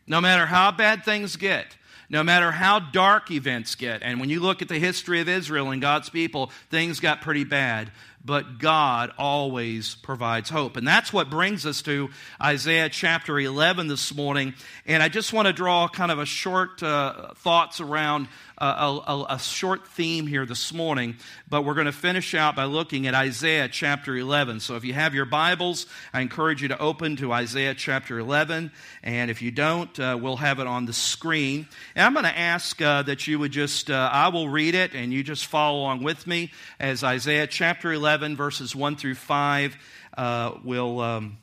No 0.07 0.21
matter 0.21 0.45
how 0.45 0.71
bad 0.71 1.03
things 1.03 1.35
get, 1.35 1.75
no 2.09 2.23
matter 2.23 2.51
how 2.51 2.79
dark 2.79 3.29
events 3.31 3.75
get, 3.75 4.01
and 4.01 4.19
when 4.19 4.29
you 4.29 4.39
look 4.39 4.61
at 4.61 4.69
the 4.69 4.79
history 4.79 5.19
of 5.19 5.27
Israel 5.27 5.71
and 5.71 5.81
God's 5.81 6.09
people, 6.09 6.51
things 6.69 6.99
got 6.99 7.21
pretty 7.21 7.43
bad, 7.43 7.91
but 8.23 8.59
God 8.59 9.11
always 9.17 9.95
provides 9.95 10.49
hope. 10.49 10.77
And 10.77 10.87
that's 10.87 11.13
what 11.13 11.29
brings 11.29 11.65
us 11.65 11.81
to 11.83 12.09
Isaiah 12.41 12.89
chapter 12.89 13.39
11 13.39 13.87
this 13.87 14.13
morning. 14.13 14.53
And 14.85 15.01
I 15.01 15.09
just 15.09 15.33
want 15.33 15.47
to 15.47 15.53
draw 15.53 15.87
kind 15.87 16.11
of 16.11 16.19
a 16.19 16.25
short 16.25 16.83
uh, 16.83 17.33
thoughts 17.35 17.79
around 17.79 18.27
a, 18.59 18.65
a, 18.65 19.25
a, 19.29 19.39
short 19.39 19.87
theme 19.87 20.25
here 20.25 20.45
this 20.45 20.73
morning, 20.73 21.17
but 21.47 21.63
we're 21.63 21.75
going 21.75 21.85
to 21.85 21.91
finish 21.91 22.33
out 22.33 22.55
by 22.55 22.63
looking 22.63 23.05
at 23.05 23.13
Isaiah 23.13 23.69
chapter 23.69 24.15
11. 24.17 24.61
So 24.61 24.75
if 24.75 24.83
you 24.83 24.93
have 24.93 25.13
your 25.13 25.25
Bibles, 25.25 25.85
I 26.11 26.21
encourage 26.21 26.63
you 26.63 26.69
to 26.69 26.79
open 26.79 27.17
to 27.17 27.31
Isaiah 27.31 27.75
chapter 27.75 28.17
11. 28.17 28.71
And 29.03 29.29
if 29.29 29.43
you 29.43 29.51
don't, 29.51 29.97
uh, 29.99 30.17
we'll 30.19 30.37
have 30.37 30.59
it 30.59 30.65
on 30.65 30.85
the 30.85 30.93
screen. 30.93 31.67
And 31.95 32.05
I'm 32.05 32.13
going 32.13 32.25
to 32.25 32.37
ask 32.37 32.81
uh, 32.81 33.03
that 33.03 33.27
you 33.27 33.37
would 33.37 33.51
just, 33.51 33.91
uh, 33.91 34.09
I 34.11 34.29
will 34.29 34.49
read 34.49 34.73
it 34.73 34.95
and 34.95 35.13
you 35.13 35.23
just 35.23 35.45
follow 35.45 35.81
along 35.81 36.01
with 36.01 36.25
me 36.25 36.51
as 36.79 37.03
Isaiah 37.03 37.45
chapter 37.45 37.93
11, 37.93 38.16
verses 38.35 38.75
1 38.75 38.95
through 38.95 39.15
5 39.15 39.77
uh, 40.17 40.51
will. 40.63 40.99
Um, 41.01 41.37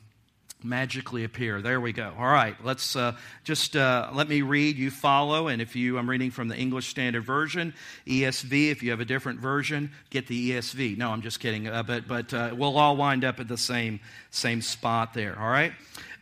magically 0.65 1.23
appear. 1.23 1.61
There 1.61 1.79
we 1.79 1.93
go. 1.93 2.11
All 2.17 2.25
right, 2.25 2.55
let's 2.63 2.95
uh, 2.95 3.15
just 3.43 3.75
uh, 3.75 4.09
let 4.13 4.27
me 4.27 4.41
read. 4.41 4.77
You 4.77 4.91
follow, 4.91 5.47
and 5.47 5.61
if 5.61 5.75
you, 5.75 5.97
I'm 5.97 6.09
reading 6.09 6.31
from 6.31 6.47
the 6.47 6.57
English 6.57 6.87
Standard 6.87 7.23
Version, 7.23 7.73
ESV. 8.07 8.71
If 8.71 8.83
you 8.83 8.89
have 8.91 8.99
a 8.99 9.05
different 9.05 9.39
version, 9.39 9.91
get 10.09 10.27
the 10.27 10.51
ESV. 10.51 10.97
No, 10.97 11.11
I'm 11.11 11.21
just 11.21 11.39
kidding. 11.39 11.67
Uh, 11.67 11.83
but 11.83 12.07
but 12.07 12.33
uh, 12.33 12.55
we'll 12.57 12.77
all 12.77 12.97
wind 12.97 13.23
up 13.23 13.39
at 13.39 13.47
the 13.47 13.57
same 13.57 13.99
same 14.31 14.61
spot 14.61 15.13
there. 15.13 15.39
All 15.39 15.49
right. 15.49 15.73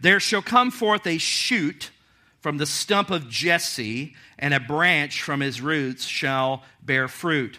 There 0.02 0.20
shall 0.20 0.42
come 0.42 0.70
forth 0.70 1.08
a 1.08 1.18
shoot 1.18 1.90
from 2.42 2.58
the 2.58 2.66
stump 2.66 3.10
of 3.10 3.30
Jesse, 3.30 4.16
and 4.38 4.54
a 4.54 4.60
branch 4.60 5.24
from 5.24 5.40
his 5.40 5.62
roots 5.62 6.04
shall 6.04 6.64
bear 6.82 7.08
fruit. 7.08 7.58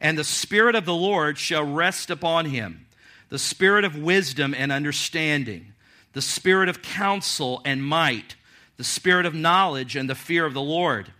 And 0.00 0.16
the 0.16 0.24
Spirit 0.24 0.74
of 0.74 0.84
the 0.84 0.94
Lord 0.94 1.38
shall 1.38 1.64
rest 1.64 2.10
upon 2.10 2.46
him, 2.46 2.86
the 3.28 3.38
Spirit 3.38 3.84
of 3.84 3.96
wisdom 3.96 4.54
and 4.56 4.72
understanding 4.72 5.70
the 6.12 6.22
spirit 6.22 6.68
of 6.68 6.82
counsel 6.82 7.60
and 7.64 7.84
might, 7.84 8.34
the 8.76 8.84
spirit 8.84 9.26
of 9.26 9.34
knowledge 9.34 9.96
and 9.96 10.08
the 10.08 10.14
fear 10.14 10.44
of 10.44 10.54
the 10.54 10.62
Lord. 10.62 11.12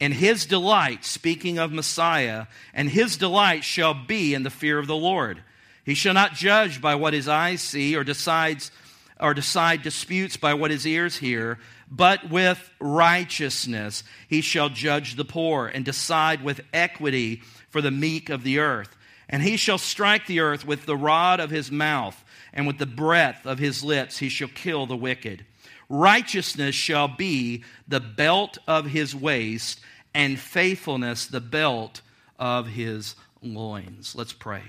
And 0.00 0.12
his 0.12 0.44
delight, 0.44 1.04
speaking 1.04 1.58
of 1.58 1.72
Messiah, 1.72 2.46
and 2.74 2.90
his 2.90 3.16
delight 3.16 3.64
shall 3.64 3.94
be 3.94 4.34
in 4.34 4.42
the 4.42 4.50
fear 4.50 4.78
of 4.78 4.86
the 4.86 4.96
Lord. 4.96 5.42
He 5.84 5.94
shall 5.94 6.12
not 6.12 6.34
judge 6.34 6.82
by 6.82 6.96
what 6.96 7.14
his 7.14 7.28
eyes 7.28 7.62
see 7.62 7.96
or 7.96 8.04
decides 8.04 8.70
or 9.18 9.32
decide 9.32 9.80
disputes 9.80 10.36
by 10.36 10.52
what 10.52 10.70
his 10.70 10.86
ears 10.86 11.16
hear, 11.16 11.58
but 11.90 12.28
with 12.28 12.70
righteousness 12.78 14.04
he 14.28 14.42
shall 14.42 14.68
judge 14.68 15.14
the 15.14 15.24
poor 15.24 15.66
and 15.66 15.86
decide 15.86 16.44
with 16.44 16.60
equity 16.74 17.40
for 17.76 17.82
the 17.82 17.90
meek 17.90 18.30
of 18.30 18.42
the 18.42 18.58
earth. 18.58 18.96
And 19.28 19.42
he 19.42 19.58
shall 19.58 19.76
strike 19.76 20.26
the 20.26 20.40
earth 20.40 20.66
with 20.66 20.86
the 20.86 20.96
rod 20.96 21.40
of 21.40 21.50
his 21.50 21.70
mouth 21.70 22.24
and 22.54 22.66
with 22.66 22.78
the 22.78 22.86
breath 22.86 23.44
of 23.44 23.58
his 23.58 23.84
lips 23.84 24.16
he 24.16 24.30
shall 24.30 24.48
kill 24.48 24.86
the 24.86 24.96
wicked. 24.96 25.44
Righteousness 25.90 26.74
shall 26.74 27.06
be 27.06 27.64
the 27.86 28.00
belt 28.00 28.56
of 28.66 28.86
his 28.86 29.14
waist, 29.14 29.80
and 30.14 30.38
faithfulness 30.38 31.26
the 31.26 31.42
belt 31.42 32.00
of 32.38 32.68
his 32.68 33.14
loins. 33.42 34.14
Let's 34.16 34.32
pray. 34.32 34.62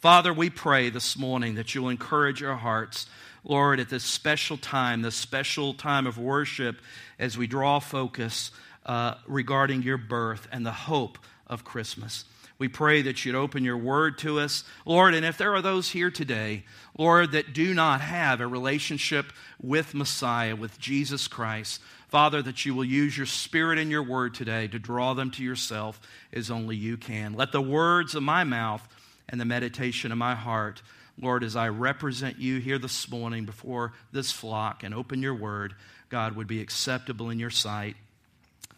Father, 0.00 0.34
we 0.34 0.50
pray 0.50 0.90
this 0.90 1.16
morning 1.16 1.54
that 1.54 1.74
you'll 1.74 1.88
encourage 1.88 2.42
our 2.42 2.56
hearts, 2.56 3.06
Lord, 3.44 3.80
at 3.80 3.88
this 3.88 4.04
special 4.04 4.58
time, 4.58 5.00
this 5.00 5.16
special 5.16 5.72
time 5.72 6.06
of 6.06 6.18
worship, 6.18 6.82
as 7.18 7.38
we 7.38 7.46
draw 7.46 7.78
focus 7.78 8.50
uh, 8.84 9.14
regarding 9.26 9.84
your 9.84 9.96
birth 9.96 10.48
and 10.52 10.66
the 10.66 10.70
hope 10.70 11.16
of 11.46 11.64
Christmas. 11.64 12.26
We 12.62 12.68
pray 12.68 13.02
that 13.02 13.24
you'd 13.24 13.34
open 13.34 13.64
your 13.64 13.76
word 13.76 14.18
to 14.18 14.38
us, 14.38 14.62
Lord. 14.86 15.14
And 15.14 15.26
if 15.26 15.36
there 15.36 15.52
are 15.52 15.62
those 15.62 15.90
here 15.90 16.12
today, 16.12 16.62
Lord, 16.96 17.32
that 17.32 17.52
do 17.52 17.74
not 17.74 18.00
have 18.00 18.40
a 18.40 18.46
relationship 18.46 19.32
with 19.60 19.94
Messiah, 19.94 20.54
with 20.54 20.78
Jesus 20.78 21.26
Christ, 21.26 21.80
Father, 22.06 22.40
that 22.40 22.64
you 22.64 22.76
will 22.76 22.84
use 22.84 23.16
your 23.16 23.26
spirit 23.26 23.80
and 23.80 23.90
your 23.90 24.04
word 24.04 24.34
today 24.34 24.68
to 24.68 24.78
draw 24.78 25.12
them 25.12 25.32
to 25.32 25.42
yourself 25.42 26.00
as 26.32 26.52
only 26.52 26.76
you 26.76 26.96
can. 26.96 27.32
Let 27.32 27.50
the 27.50 27.60
words 27.60 28.14
of 28.14 28.22
my 28.22 28.44
mouth 28.44 28.86
and 29.28 29.40
the 29.40 29.44
meditation 29.44 30.12
of 30.12 30.18
my 30.18 30.36
heart, 30.36 30.82
Lord, 31.20 31.42
as 31.42 31.56
I 31.56 31.68
represent 31.68 32.38
you 32.38 32.60
here 32.60 32.78
this 32.78 33.10
morning 33.10 33.44
before 33.44 33.92
this 34.12 34.30
flock 34.30 34.84
and 34.84 34.94
open 34.94 35.20
your 35.20 35.34
word, 35.34 35.74
God, 36.10 36.36
would 36.36 36.46
be 36.46 36.60
acceptable 36.60 37.28
in 37.28 37.40
your 37.40 37.50
sight. 37.50 37.96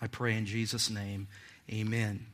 I 0.00 0.06
pray 0.06 0.38
in 0.38 0.46
Jesus' 0.46 0.88
name. 0.88 1.28
Amen. 1.70 2.24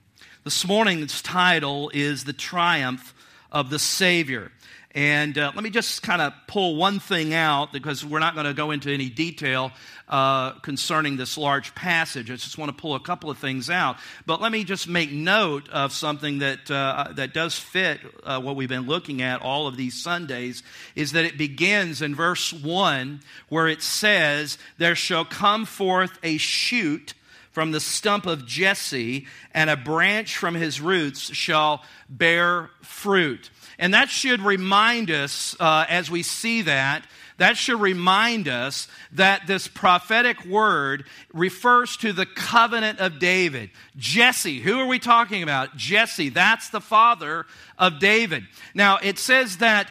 This 0.43 0.67
morning's 0.67 1.21
title 1.21 1.91
is 1.93 2.25
The 2.25 2.33
Triumph 2.33 3.13
of 3.53 3.69
the 3.69 3.79
Savior. 3.79 4.51
And 4.95 5.37
uh, 5.37 5.53
let 5.55 5.63
me 5.63 5.69
just 5.69 6.03
kind 6.03 6.23
of 6.23 6.33
pull 6.47 6.77
one 6.77 6.99
thing 6.99 7.35
out 7.35 7.75
because 7.75 8.07
we're 8.07 8.21
not 8.21 8.33
going 8.33 8.47
to 8.47 8.55
go 8.55 8.71
into 8.71 8.91
any 8.91 9.11
detail 9.11 9.71
uh, 10.09 10.53
concerning 10.61 11.19
this 11.19 11.37
large 11.37 11.75
passage. 11.75 12.31
I 12.31 12.37
just 12.37 12.57
want 12.57 12.75
to 12.75 12.81
pull 12.81 12.95
a 12.95 13.01
couple 13.01 13.29
of 13.29 13.37
things 13.37 13.69
out. 13.69 13.99
But 14.25 14.41
let 14.41 14.51
me 14.51 14.65
just 14.65 14.89
make 14.89 15.13
note 15.13 15.69
of 15.69 15.93
something 15.93 16.39
that, 16.39 16.71
uh, 16.71 17.09
that 17.17 17.35
does 17.35 17.59
fit 17.59 18.01
uh, 18.25 18.41
what 18.41 18.57
we've 18.57 18.67
been 18.67 18.87
looking 18.87 19.21
at 19.21 19.43
all 19.43 19.67
of 19.67 19.77
these 19.77 20.03
Sundays 20.03 20.63
is 20.97 21.13
that 21.13 21.27
it 21.27 21.37
begins 21.37 22.01
in 22.01 22.15
verse 22.15 22.51
1 22.51 23.21
where 23.51 23.69
it 23.69 23.83
says, 23.83 24.57
There 24.79 24.95
shall 24.95 25.27
come 25.27 25.67
forth 25.67 26.19
a 26.23 26.39
shoot 26.39 27.13
from 27.51 27.73
the 27.73 27.81
stump 27.81 28.27
of 28.27 28.47
Jesse, 28.47 29.27
and 29.53 29.69
a 29.69 29.77
branch 29.77 30.37
from 30.37 30.55
his 30.55 30.81
roots 30.81 31.35
shall 31.35 31.83
bear 32.09 32.71
fruit. 32.83 33.51
And 33.79 33.95
that 33.95 34.11
should 34.11 34.41
remind 34.41 35.11
us, 35.11 35.57
uh, 35.59 35.87
as 35.89 36.11
we 36.11 36.23
see 36.23 36.63
that, 36.63 37.07
that 37.39 37.57
should 37.57 37.81
remind 37.81 38.49
us 38.49 38.87
that 39.13 39.47
this 39.47 39.67
prophetic 39.67 40.45
word 40.45 41.07
refers 41.33 41.97
to 41.97 42.13
the 42.13 42.27
covenant 42.27 42.99
of 42.99 43.19
David. 43.19 43.71
Jesse, 43.97 44.61
who 44.61 44.79
are 44.79 44.87
we 44.87 44.99
talking 44.99 45.43
about? 45.43 45.75
Jesse, 45.75 46.29
that's 46.29 46.69
the 46.69 46.83
father 46.83 47.47
of 47.79 47.99
David. 47.99 48.45
Now, 48.75 48.99
it 49.03 49.19
says 49.19 49.57
that 49.57 49.91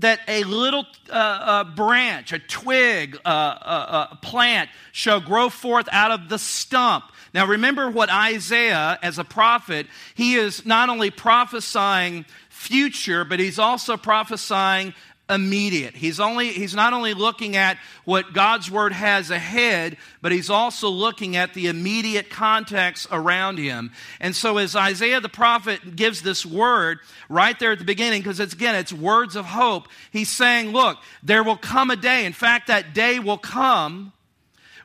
that 0.00 0.20
a 0.28 0.44
little 0.44 0.84
uh, 1.10 1.12
uh, 1.12 1.64
branch, 1.64 2.32
a 2.32 2.38
twig, 2.38 3.16
uh, 3.24 3.28
uh 3.28 4.06
a 4.12 4.16
plant 4.16 4.70
shall 4.92 5.20
grow 5.20 5.48
forth 5.48 5.88
out 5.92 6.10
of 6.10 6.28
the 6.28 6.38
stump. 6.38 7.04
Now, 7.32 7.46
remember 7.46 7.88
what 7.90 8.10
Isaiah, 8.10 8.98
as 9.02 9.18
a 9.18 9.24
prophet, 9.24 9.86
he 10.14 10.34
is 10.34 10.66
not 10.66 10.88
only 10.88 11.10
prophesying 11.10 12.26
future, 12.48 13.24
but 13.24 13.38
he's 13.38 13.58
also 13.58 13.96
prophesying 13.96 14.94
immediate. 15.30 15.94
He's 15.94 16.20
only 16.20 16.48
he's 16.48 16.74
not 16.74 16.92
only 16.92 17.14
looking 17.14 17.56
at 17.56 17.78
what 18.04 18.32
God's 18.32 18.70
word 18.70 18.92
has 18.92 19.30
ahead, 19.30 19.96
but 20.20 20.32
he's 20.32 20.50
also 20.50 20.88
looking 20.88 21.36
at 21.36 21.54
the 21.54 21.68
immediate 21.68 22.28
context 22.28 23.06
around 23.12 23.58
him. 23.58 23.92
And 24.20 24.34
so 24.34 24.58
as 24.58 24.74
Isaiah 24.74 25.20
the 25.20 25.28
prophet 25.28 25.96
gives 25.96 26.22
this 26.22 26.44
word 26.44 26.98
right 27.28 27.58
there 27.58 27.72
at 27.72 27.78
the 27.78 27.84
beginning 27.84 28.20
because 28.20 28.40
it's 28.40 28.54
again 28.54 28.74
it's 28.74 28.92
words 28.92 29.36
of 29.36 29.44
hope, 29.46 29.88
he's 30.10 30.28
saying, 30.28 30.70
look, 30.72 30.98
there 31.22 31.44
will 31.44 31.56
come 31.56 31.90
a 31.90 31.96
day. 31.96 32.26
In 32.26 32.32
fact, 32.32 32.66
that 32.66 32.92
day 32.92 33.20
will 33.20 33.38
come 33.38 34.12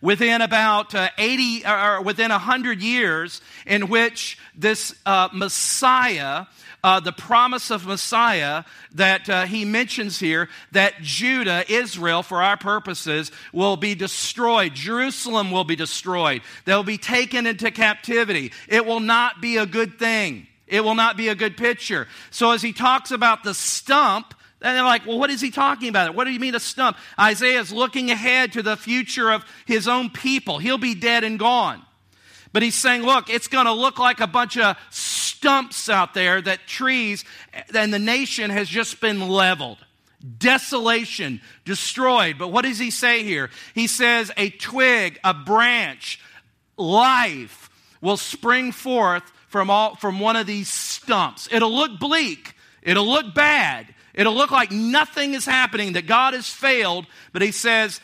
within 0.01 0.41
about 0.41 0.93
uh, 0.93 1.09
80 1.17 1.65
or 1.65 2.01
within 2.01 2.29
100 2.29 2.81
years 2.81 3.41
in 3.65 3.89
which 3.89 4.37
this 4.55 4.93
uh, 5.05 5.29
Messiah 5.33 6.45
uh, 6.85 6.99
the 6.99 7.11
promise 7.11 7.71
of 7.71 7.87
Messiah 7.87 8.63
that 8.91 9.27
uh, 9.27 9.45
he 9.47 9.65
mentions 9.65 10.19
here 10.19 10.49
that 10.71 11.01
Judah, 11.01 11.65
Israel, 11.67 12.21
for 12.21 12.43
our 12.43 12.57
purposes, 12.57 13.31
will 13.51 13.75
be 13.75 13.95
destroyed. 13.95 14.75
Jerusalem 14.75 15.49
will 15.49 15.63
be 15.63 15.75
destroyed. 15.75 16.43
They'll 16.65 16.83
be 16.83 16.99
taken 16.99 17.47
into 17.47 17.71
captivity. 17.71 18.51
It 18.67 18.85
will 18.85 18.99
not 18.99 19.41
be 19.41 19.57
a 19.57 19.65
good 19.65 19.97
thing. 19.97 20.45
It 20.67 20.81
will 20.81 20.93
not 20.93 21.17
be 21.17 21.29
a 21.29 21.33
good 21.33 21.57
picture. 21.57 22.07
So, 22.29 22.51
as 22.51 22.61
he 22.61 22.71
talks 22.71 23.09
about 23.09 23.43
the 23.43 23.55
stump, 23.55 24.35
and 24.61 24.77
they're 24.77 24.83
like, 24.83 25.07
well, 25.07 25.17
what 25.17 25.31
is 25.31 25.41
he 25.41 25.49
talking 25.49 25.89
about? 25.89 26.13
What 26.13 26.25
do 26.25 26.31
you 26.31 26.39
mean 26.39 26.53
a 26.53 26.59
stump? 26.59 26.97
Isaiah 27.19 27.61
is 27.61 27.73
looking 27.73 28.11
ahead 28.11 28.53
to 28.53 28.61
the 28.61 28.77
future 28.77 29.31
of 29.31 29.43
his 29.65 29.87
own 29.87 30.11
people. 30.11 30.59
He'll 30.59 30.77
be 30.77 30.93
dead 30.93 31.23
and 31.23 31.39
gone. 31.39 31.81
But 32.53 32.63
he's 32.63 32.75
saying, 32.75 33.01
look, 33.01 33.29
it's 33.29 33.47
going 33.47 33.65
to 33.65 33.73
look 33.73 33.99
like 33.99 34.21
a 34.21 34.27
bunch 34.27 34.57
of 34.57 34.77
stumps 35.35 35.89
out 35.89 36.13
there 36.13 36.41
that 36.41 36.65
trees 36.65 37.25
and 37.73 37.93
the 37.93 37.99
nation 37.99 38.49
has 38.49 38.69
just 38.69 39.01
been 39.01 39.27
leveled. 39.27 39.77
Desolation, 40.37 41.41
destroyed. 41.65 42.37
But 42.37 42.47
what 42.47 42.65
does 42.65 42.79
he 42.79 42.89
say 42.89 43.23
here? 43.23 43.49
He 43.73 43.87
says, 43.87 44.31
a 44.37 44.49
twig, 44.49 45.19
a 45.23 45.33
branch, 45.33 46.19
life 46.77 47.69
will 48.01 48.17
spring 48.17 48.71
forth 48.71 49.23
from, 49.49 49.69
all, 49.69 49.95
from 49.95 50.19
one 50.19 50.35
of 50.35 50.47
these 50.47 50.69
stumps. 50.69 51.47
It'll 51.51 51.73
look 51.73 51.99
bleak, 51.99 52.55
it'll 52.81 53.07
look 53.07 53.35
bad, 53.35 53.93
it'll 54.13 54.33
look 54.33 54.51
like 54.51 54.71
nothing 54.71 55.33
is 55.33 55.45
happening, 55.45 55.93
that 55.93 56.07
God 56.07 56.33
has 56.33 56.49
failed. 56.49 57.05
But 57.33 57.41
he 57.41 57.51
says, 57.51 58.01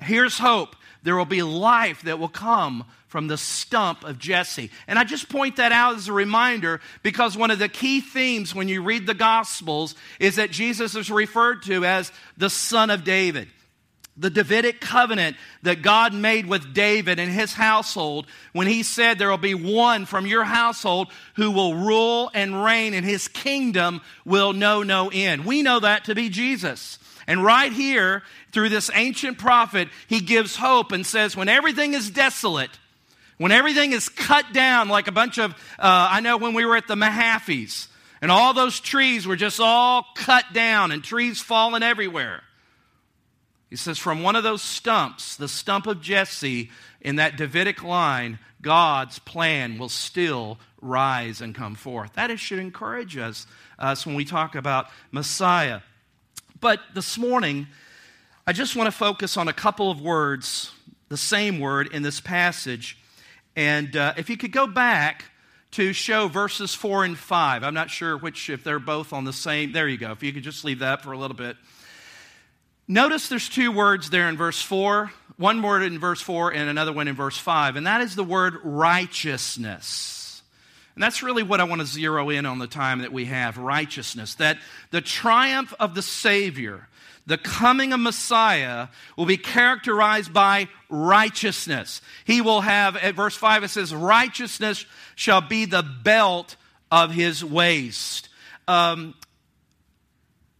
here's 0.00 0.38
hope. 0.38 0.76
There 1.04 1.16
will 1.16 1.26
be 1.26 1.42
life 1.42 2.02
that 2.02 2.18
will 2.18 2.28
come 2.28 2.84
from 3.06 3.28
the 3.28 3.38
stump 3.38 4.02
of 4.02 4.18
Jesse. 4.18 4.70
And 4.88 4.98
I 4.98 5.04
just 5.04 5.28
point 5.28 5.56
that 5.56 5.70
out 5.70 5.94
as 5.94 6.08
a 6.08 6.12
reminder 6.12 6.80
because 7.04 7.36
one 7.36 7.52
of 7.52 7.60
the 7.60 7.68
key 7.68 8.00
themes 8.00 8.54
when 8.54 8.68
you 8.68 8.82
read 8.82 9.06
the 9.06 9.14
Gospels 9.14 9.94
is 10.18 10.34
that 10.36 10.50
Jesus 10.50 10.96
is 10.96 11.10
referred 11.10 11.62
to 11.64 11.84
as 11.84 12.10
the 12.36 12.50
Son 12.50 12.90
of 12.90 13.04
David. 13.04 13.48
The 14.16 14.30
Davidic 14.30 14.80
covenant 14.80 15.36
that 15.62 15.82
God 15.82 16.14
made 16.14 16.46
with 16.46 16.72
David 16.72 17.18
and 17.18 17.30
his 17.30 17.52
household 17.52 18.26
when 18.52 18.66
he 18.66 18.82
said 18.82 19.18
there 19.18 19.30
will 19.30 19.36
be 19.36 19.54
one 19.54 20.06
from 20.06 20.26
your 20.26 20.44
household 20.44 21.08
who 21.34 21.50
will 21.50 21.74
rule 21.74 22.30
and 22.32 22.64
reign 22.64 22.94
and 22.94 23.04
his 23.04 23.28
kingdom 23.28 24.00
will 24.24 24.52
know 24.52 24.82
no 24.82 25.10
end. 25.12 25.44
We 25.44 25.62
know 25.62 25.80
that 25.80 26.06
to 26.06 26.14
be 26.14 26.30
Jesus. 26.30 26.98
And 27.26 27.42
right 27.42 27.72
here, 27.72 28.22
through 28.52 28.68
this 28.68 28.90
ancient 28.94 29.38
prophet, 29.38 29.88
he 30.06 30.20
gives 30.20 30.56
hope 30.56 30.92
and 30.92 31.06
says, 31.06 31.36
when 31.36 31.48
everything 31.48 31.94
is 31.94 32.10
desolate, 32.10 32.70
when 33.38 33.52
everything 33.52 33.92
is 33.92 34.08
cut 34.08 34.52
down 34.52 34.88
like 34.88 35.08
a 35.08 35.12
bunch 35.12 35.38
of, 35.38 35.52
uh, 35.78 36.08
I 36.10 36.20
know 36.20 36.36
when 36.36 36.54
we 36.54 36.64
were 36.64 36.76
at 36.76 36.86
the 36.86 36.94
Mahafis, 36.94 37.88
and 38.20 38.30
all 38.30 38.54
those 38.54 38.80
trees 38.80 39.26
were 39.26 39.36
just 39.36 39.60
all 39.60 40.06
cut 40.14 40.44
down 40.52 40.92
and 40.92 41.02
trees 41.02 41.40
falling 41.40 41.82
everywhere. 41.82 42.42
He 43.70 43.76
says, 43.76 43.98
from 43.98 44.22
one 44.22 44.36
of 44.36 44.44
those 44.44 44.62
stumps, 44.62 45.36
the 45.36 45.48
stump 45.48 45.86
of 45.86 46.00
Jesse 46.00 46.70
in 47.00 47.16
that 47.16 47.36
Davidic 47.36 47.82
line, 47.82 48.38
God's 48.62 49.18
plan 49.18 49.78
will 49.78 49.88
still 49.88 50.58
rise 50.80 51.40
and 51.40 51.54
come 51.54 51.74
forth. 51.74 52.12
That 52.14 52.38
should 52.38 52.60
encourage 52.60 53.16
us, 53.16 53.46
us 53.78 54.06
when 54.06 54.14
we 54.14 54.24
talk 54.24 54.54
about 54.54 54.86
Messiah. 55.10 55.80
But 56.64 56.80
this 56.94 57.18
morning, 57.18 57.66
I 58.46 58.54
just 58.54 58.74
want 58.74 58.86
to 58.86 58.90
focus 58.90 59.36
on 59.36 59.48
a 59.48 59.52
couple 59.52 59.90
of 59.90 60.00
words, 60.00 60.72
the 61.10 61.18
same 61.18 61.60
word 61.60 61.92
in 61.92 62.02
this 62.02 62.22
passage 62.22 62.96
and 63.54 63.94
uh, 63.94 64.14
if 64.16 64.30
you 64.30 64.38
could 64.38 64.50
go 64.50 64.66
back 64.66 65.26
to 65.72 65.92
show 65.92 66.26
verses 66.26 66.74
4 66.74 67.04
and 67.04 67.18
5, 67.18 67.62
I'm 67.62 67.74
not 67.74 67.90
sure 67.90 68.16
which, 68.16 68.48
if 68.48 68.64
they're 68.64 68.78
both 68.78 69.12
on 69.12 69.24
the 69.24 69.32
same. 69.34 69.72
There 69.72 69.86
you 69.86 69.98
go. 69.98 70.12
If 70.12 70.22
you 70.22 70.32
could 70.32 70.42
just 70.42 70.64
leave 70.64 70.78
that 70.78 71.02
for 71.02 71.12
a 71.12 71.18
little 71.18 71.36
bit. 71.36 71.58
Notice 72.88 73.28
there's 73.28 73.50
two 73.50 73.70
words 73.70 74.08
there 74.08 74.30
in 74.30 74.38
verse 74.38 74.62
4, 74.62 75.12
one 75.36 75.60
word 75.60 75.82
in 75.82 75.98
verse 75.98 76.22
4 76.22 76.54
and 76.54 76.70
another 76.70 76.94
one 76.94 77.08
in 77.08 77.14
verse 77.14 77.36
5, 77.36 77.76
and 77.76 77.86
that 77.86 78.00
is 78.00 78.16
the 78.16 78.24
word 78.24 78.56
righteousness. 78.64 80.23
And 80.94 81.02
that's 81.02 81.22
really 81.22 81.42
what 81.42 81.60
I 81.60 81.64
want 81.64 81.80
to 81.80 81.86
zero 81.86 82.30
in 82.30 82.46
on 82.46 82.58
the 82.58 82.66
time 82.66 83.00
that 83.00 83.12
we 83.12 83.24
have 83.24 83.58
righteousness. 83.58 84.36
That 84.36 84.58
the 84.90 85.00
triumph 85.00 85.74
of 85.80 85.94
the 85.94 86.02
Savior, 86.02 86.88
the 87.26 87.38
coming 87.38 87.92
of 87.92 88.00
Messiah 88.00 88.88
will 89.16 89.26
be 89.26 89.36
characterized 89.36 90.32
by 90.32 90.68
righteousness. 90.88 92.00
He 92.24 92.40
will 92.40 92.60
have, 92.60 92.96
at 92.96 93.16
verse 93.16 93.34
5, 93.34 93.64
it 93.64 93.68
says, 93.68 93.92
righteousness 93.94 94.86
shall 95.16 95.40
be 95.40 95.64
the 95.64 95.82
belt 95.82 96.56
of 96.92 97.10
his 97.10 97.44
waist. 97.44 98.28
Um, 98.68 99.14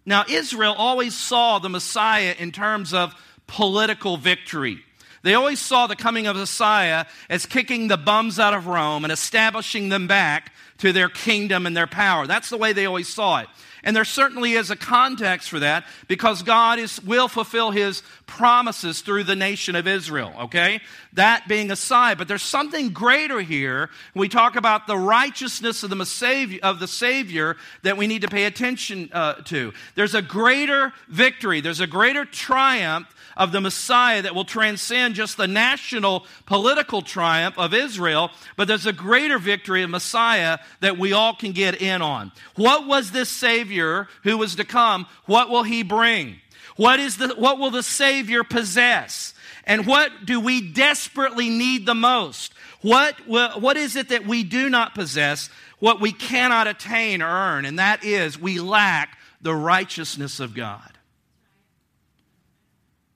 now, 0.05 0.25
Israel 0.29 0.75
always 0.77 1.17
saw 1.17 1.61
the 1.61 1.69
Messiah 1.69 2.35
in 2.39 2.51
terms 2.51 2.93
of 2.93 3.15
political 3.47 4.17
victory. 4.17 4.81
They 5.25 5.35
always 5.35 5.59
saw 5.59 5.87
the 5.87 5.97
coming 5.97 6.27
of 6.27 6.37
Messiah 6.37 7.07
as 7.31 7.47
kicking 7.47 7.89
the 7.89 7.97
bums 7.97 8.39
out 8.39 8.53
of 8.53 8.67
Rome 8.67 9.05
and 9.05 9.13
establishing 9.13 9.89
them 9.89 10.07
back 10.07 10.53
to 10.79 10.93
their 10.93 11.09
kingdom 11.09 11.67
and 11.67 11.75
their 11.75 11.87
power. 11.87 12.27
That's 12.27 12.51
the 12.51 12.59
way 12.59 12.75
they 12.75 12.85
always 12.85 13.09
saw 13.09 13.39
it. 13.39 13.49
And 13.85 13.97
there 13.97 14.05
certainly 14.05 14.53
is 14.53 14.71
a 14.71 14.77
context 14.77 15.49
for 15.49 15.61
that 15.61 15.87
because 16.09 16.43
God 16.43 16.79
is, 16.79 17.03
will 17.03 17.29
fulfill 17.29 17.71
his 17.71 18.03
promises 18.27 19.01
through 19.01 19.25
the 19.25 19.37
nation 19.37 19.77
of 19.77 19.87
Israel, 19.87 20.33
okay? 20.41 20.81
That 21.15 21.49
being 21.49 21.71
aside, 21.71 22.19
but 22.19 22.29
there's 22.29 22.43
something 22.43 22.91
greater 22.91 23.41
here. 23.41 23.89
We 24.15 24.29
talk 24.29 24.57
about 24.57 24.87
the 24.87 24.97
righteousness 24.97 25.83
of 25.83 25.91
the 25.91 26.05
Savior, 26.05 26.61
of 26.63 26.81
the 26.81 26.89
Savior 26.89 27.57
that 27.83 27.97
we 27.97 28.07
need 28.07 28.23
to 28.23 28.29
pay 28.29 28.45
attention 28.45 29.11
uh, 29.13 29.35
to. 29.45 29.73
There's 29.95 30.15
a 30.15 30.23
greater 30.23 30.93
victory, 31.09 31.63
there's 31.63 31.81
a 31.81 31.87
greater 31.87 32.25
triumph 32.27 33.14
of 33.37 33.53
the 33.53 33.61
Messiah 33.61 34.23
that 34.23 34.35
will 34.35 34.45
transcend 34.45 35.15
just 35.15 35.37
the 35.37 35.47
national 35.47 36.27
political 36.47 37.03
triumph 37.03 37.59
of 37.59 37.75
Israel, 37.75 38.31
but 38.57 38.69
there's 38.69 38.87
a 38.87 38.93
greater 38.93 39.39
victory 39.39 39.83
of 39.83 39.91
Messiah 39.91 40.59
that 40.81 40.99
we 40.99 41.13
all 41.13 41.35
can 41.35 41.53
get 41.53 41.81
in 41.81 42.03
on. 42.03 42.33
What 42.55 42.87
was 42.87 43.11
this 43.11 43.29
Savior 43.29 44.09
who 44.23 44.39
was 44.39 44.57
to 44.57 44.65
come? 44.65 45.07
What 45.27 45.51
will 45.51 45.65
he 45.65 45.83
bring? 45.83 46.37
What, 46.77 46.99
is 46.99 47.17
the, 47.17 47.29
what 47.29 47.59
will 47.59 47.71
the 47.71 47.83
Savior 47.83 48.43
possess? 48.43 49.35
And 49.65 49.87
what 49.87 50.27
do 50.27 50.41
we 50.41 50.73
desperately 50.73 51.49
need 51.49 51.87
the 51.87 51.95
most? 51.95 52.53
What, 52.83 53.15
what 53.27 53.77
is 53.77 53.97
it 53.97 54.11
that 54.11 54.27
we 54.27 54.45
do 54.45 54.69
not 54.69 54.95
possess, 54.95 55.49
what 55.79 56.01
we 56.01 56.13
cannot 56.13 56.67
attain 56.67 57.23
or 57.23 57.29
earn? 57.29 57.65
And 57.65 57.79
that 57.79 58.05
is, 58.05 58.39
we 58.39 58.61
lack 58.61 59.17
the 59.41 59.55
righteousness 59.55 60.41
of 60.41 60.55
God. 60.55 60.94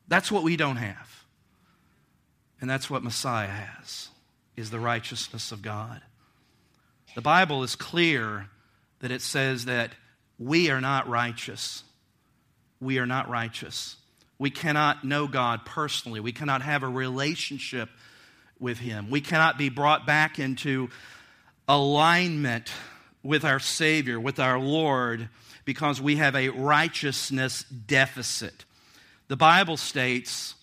That's 0.09 0.33
what 0.33 0.43
we 0.43 0.57
don't 0.57 0.77
have. 0.77 1.25
And 2.61 2.69
that's 2.69 2.91
what 2.91 3.05
Messiah 3.05 3.47
has, 3.47 4.09
is 4.57 4.71
the 4.71 4.81
righteousness 4.81 5.53
of 5.53 5.63
God. 5.63 6.01
The 7.15 7.21
Bible 7.21 7.63
is 7.63 7.77
clear 7.77 8.49
that 9.01 9.11
it 9.11 9.23
says 9.23 9.67
that 9.67 9.93
we 10.39 10.71
are 10.71 10.81
not 10.81 11.09
righteous. 11.09 11.85
We 12.81 12.99
are 12.99 13.07
not 13.07 13.29
righteous. 13.29 13.97
We 14.39 14.51
cannot 14.51 15.05
know 15.05 15.27
God 15.27 15.65
personally. 15.65 16.21
We 16.21 16.33
cannot 16.33 16.63
have 16.63 16.83
a 16.83 16.89
relationship 16.89 17.89
with 18.59 18.79
Him. 18.79 19.11
We 19.11 19.21
cannot 19.21 19.59
be 19.59 19.69
brought 19.69 20.07
back 20.07 20.39
into 20.39 20.91
alignment 21.69 22.71
with 23.23 23.45
our 23.45 23.59
Savior, 23.59 24.19
with 24.19 24.39
our 24.39 24.59
Lord, 24.59 25.29
because 25.65 26.01
we 26.01 26.17
have 26.17 26.35
a 26.35 26.49
righteousness 26.49 27.65
deficit. 27.65 28.65
The 29.29 29.37
Bible 29.37 29.77
states 29.77 30.55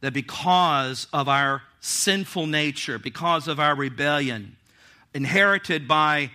that 0.00 0.12
because 0.12 1.06
of 1.12 1.28
our 1.28 1.62
sinful 1.80 2.46
nature, 2.46 2.98
because 2.98 3.48
of 3.48 3.60
our 3.60 3.74
rebellion, 3.74 4.56
inherited 5.14 5.86
by 5.86 6.30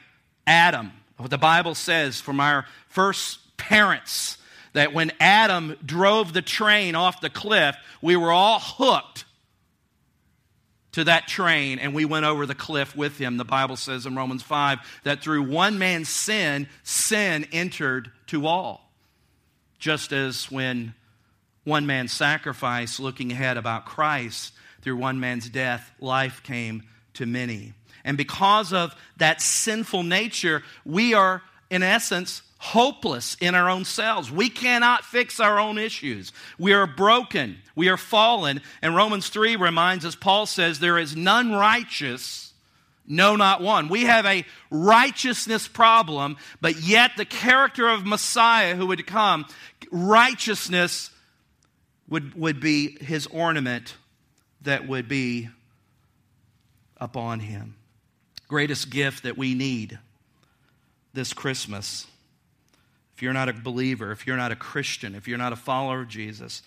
Adam, 0.47 0.91
what 1.17 1.29
the 1.29 1.37
Bible 1.37 1.75
says 1.75 2.21
from 2.21 2.39
our 2.39 2.65
first 2.87 3.39
parents, 3.57 4.37
that 4.73 4.93
when 4.93 5.11
Adam 5.19 5.75
drove 5.85 6.33
the 6.33 6.41
train 6.41 6.95
off 6.95 7.21
the 7.21 7.29
cliff, 7.29 7.75
we 8.01 8.15
were 8.15 8.31
all 8.31 8.59
hooked 8.59 9.25
to 10.91 11.03
that 11.03 11.27
train 11.27 11.79
and 11.79 11.93
we 11.93 12.05
went 12.05 12.25
over 12.25 12.45
the 12.45 12.55
cliff 12.55 12.95
with 12.95 13.17
him. 13.17 13.37
The 13.37 13.45
Bible 13.45 13.75
says 13.75 14.05
in 14.05 14.15
Romans 14.15 14.43
5 14.43 14.79
that 15.03 15.21
through 15.21 15.43
one 15.43 15.79
man's 15.79 16.09
sin, 16.09 16.67
sin 16.83 17.47
entered 17.51 18.11
to 18.27 18.47
all. 18.47 18.91
Just 19.79 20.11
as 20.11 20.51
when 20.51 20.93
one 21.69 21.85
man's 21.85 22.11
sacrifice, 22.11 22.99
looking 22.99 23.31
ahead 23.31 23.55
about 23.55 23.85
Christ, 23.85 24.53
through 24.81 24.97
one 24.97 25.19
man's 25.19 25.49
death, 25.49 25.91
life 25.99 26.43
came 26.43 26.83
to 27.13 27.25
many. 27.25 27.73
And 28.03 28.17
because 28.17 28.73
of 28.73 28.95
that 29.17 29.41
sinful 29.41 30.03
nature, 30.03 30.63
we 30.85 31.13
are, 31.13 31.41
in 31.69 31.83
essence, 31.83 32.41
hopeless 32.57 33.37
in 33.39 33.55
our 33.55 33.69
own 33.69 33.85
selves. 33.85 34.31
We 34.31 34.49
cannot 34.49 35.05
fix 35.05 35.39
our 35.39 35.59
own 35.59 35.77
issues. 35.77 36.31
We 36.57 36.73
are 36.73 36.87
broken. 36.87 37.57
We 37.75 37.89
are 37.89 37.97
fallen. 37.97 38.61
And 38.81 38.95
Romans 38.95 39.29
3 39.29 39.55
reminds 39.55 40.05
us, 40.05 40.15
Paul 40.15 40.45
says, 40.45 40.79
there 40.79 40.97
is 40.97 41.15
none 41.15 41.53
righteous, 41.53 42.53
no, 43.07 43.35
not 43.35 43.61
one. 43.61 43.87
We 43.87 44.03
have 44.03 44.25
a 44.25 44.45
righteousness 44.69 45.67
problem, 45.67 46.37
but 46.61 46.79
yet 46.81 47.11
the 47.17 47.25
character 47.25 47.87
of 47.87 48.05
Messiah 48.05 48.75
who 48.75 48.87
would 48.87 49.07
come, 49.07 49.45
righteousness 49.91 51.09
would, 52.09 52.33
would 52.35 52.59
be 52.59 52.97
his 53.03 53.27
ornament 53.27 53.95
that 54.61 54.87
would 54.87 55.07
be 55.07 55.49
upon 56.97 57.39
him. 57.39 57.75
Greatest 58.47 58.89
gift 58.89 59.23
that 59.23 59.37
we 59.37 59.53
need 59.53 59.99
this 61.13 61.33
Christmas 61.33 62.07
if 63.19 63.23
you're 63.23 63.33
not 63.33 63.49
a 63.49 63.53
believer, 63.53 64.13
if 64.13 64.25
you're 64.25 64.37
not 64.37 64.53
a 64.53 64.55
Christian, 64.55 65.13
if 65.13 65.27
you're 65.27 65.37
not 65.37 65.51
a 65.51 65.57
follower 65.57 66.03
of 66.03 66.07
Jesus, 66.07 66.61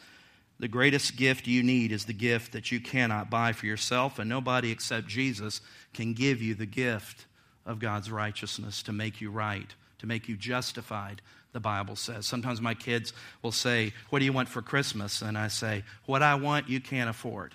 the 0.60 0.68
greatest 0.68 1.16
gift 1.16 1.46
you 1.46 1.62
need 1.62 1.92
is 1.92 2.04
the 2.04 2.12
gift 2.12 2.52
that 2.52 2.70
you 2.70 2.78
cannot 2.78 3.30
buy 3.30 3.54
for 3.54 3.64
yourself, 3.64 4.18
and 4.18 4.28
nobody 4.28 4.70
except 4.70 5.06
Jesus 5.06 5.62
can 5.94 6.12
give 6.12 6.42
you 6.42 6.54
the 6.54 6.66
gift 6.66 7.24
of 7.64 7.78
God's 7.78 8.10
righteousness 8.10 8.82
to 8.82 8.92
make 8.92 9.18
you 9.18 9.30
right, 9.30 9.74
to 10.00 10.06
make 10.06 10.28
you 10.28 10.36
justified, 10.36 11.22
the 11.52 11.60
Bible 11.60 11.96
says. 11.96 12.26
Sometimes 12.26 12.60
my 12.60 12.74
kids 12.74 13.12
will 13.42 13.52
say, 13.52 13.92
What 14.10 14.18
do 14.20 14.24
you 14.24 14.32
want 14.32 14.48
for 14.48 14.62
Christmas? 14.62 15.22
And 15.22 15.36
I 15.36 15.48
say, 15.48 15.84
What 16.06 16.22
I 16.22 16.34
want, 16.34 16.68
you 16.68 16.80
can't 16.80 17.10
afford. 17.10 17.54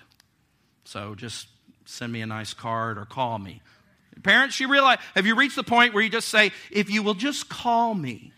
So 0.84 1.14
just 1.14 1.48
send 1.84 2.12
me 2.12 2.20
a 2.20 2.26
nice 2.26 2.54
card 2.54 2.98
or 2.98 3.04
call 3.04 3.38
me. 3.38 3.60
Parents, 4.22 4.58
you 4.58 4.68
realize, 4.68 4.98
have 5.14 5.26
you 5.26 5.36
reached 5.36 5.56
the 5.56 5.62
point 5.62 5.94
where 5.94 6.02
you 6.02 6.10
just 6.10 6.28
say, 6.28 6.52
If 6.70 6.90
you 6.90 7.02
will 7.02 7.14
just 7.14 7.48
call 7.48 7.94
me, 7.94 8.32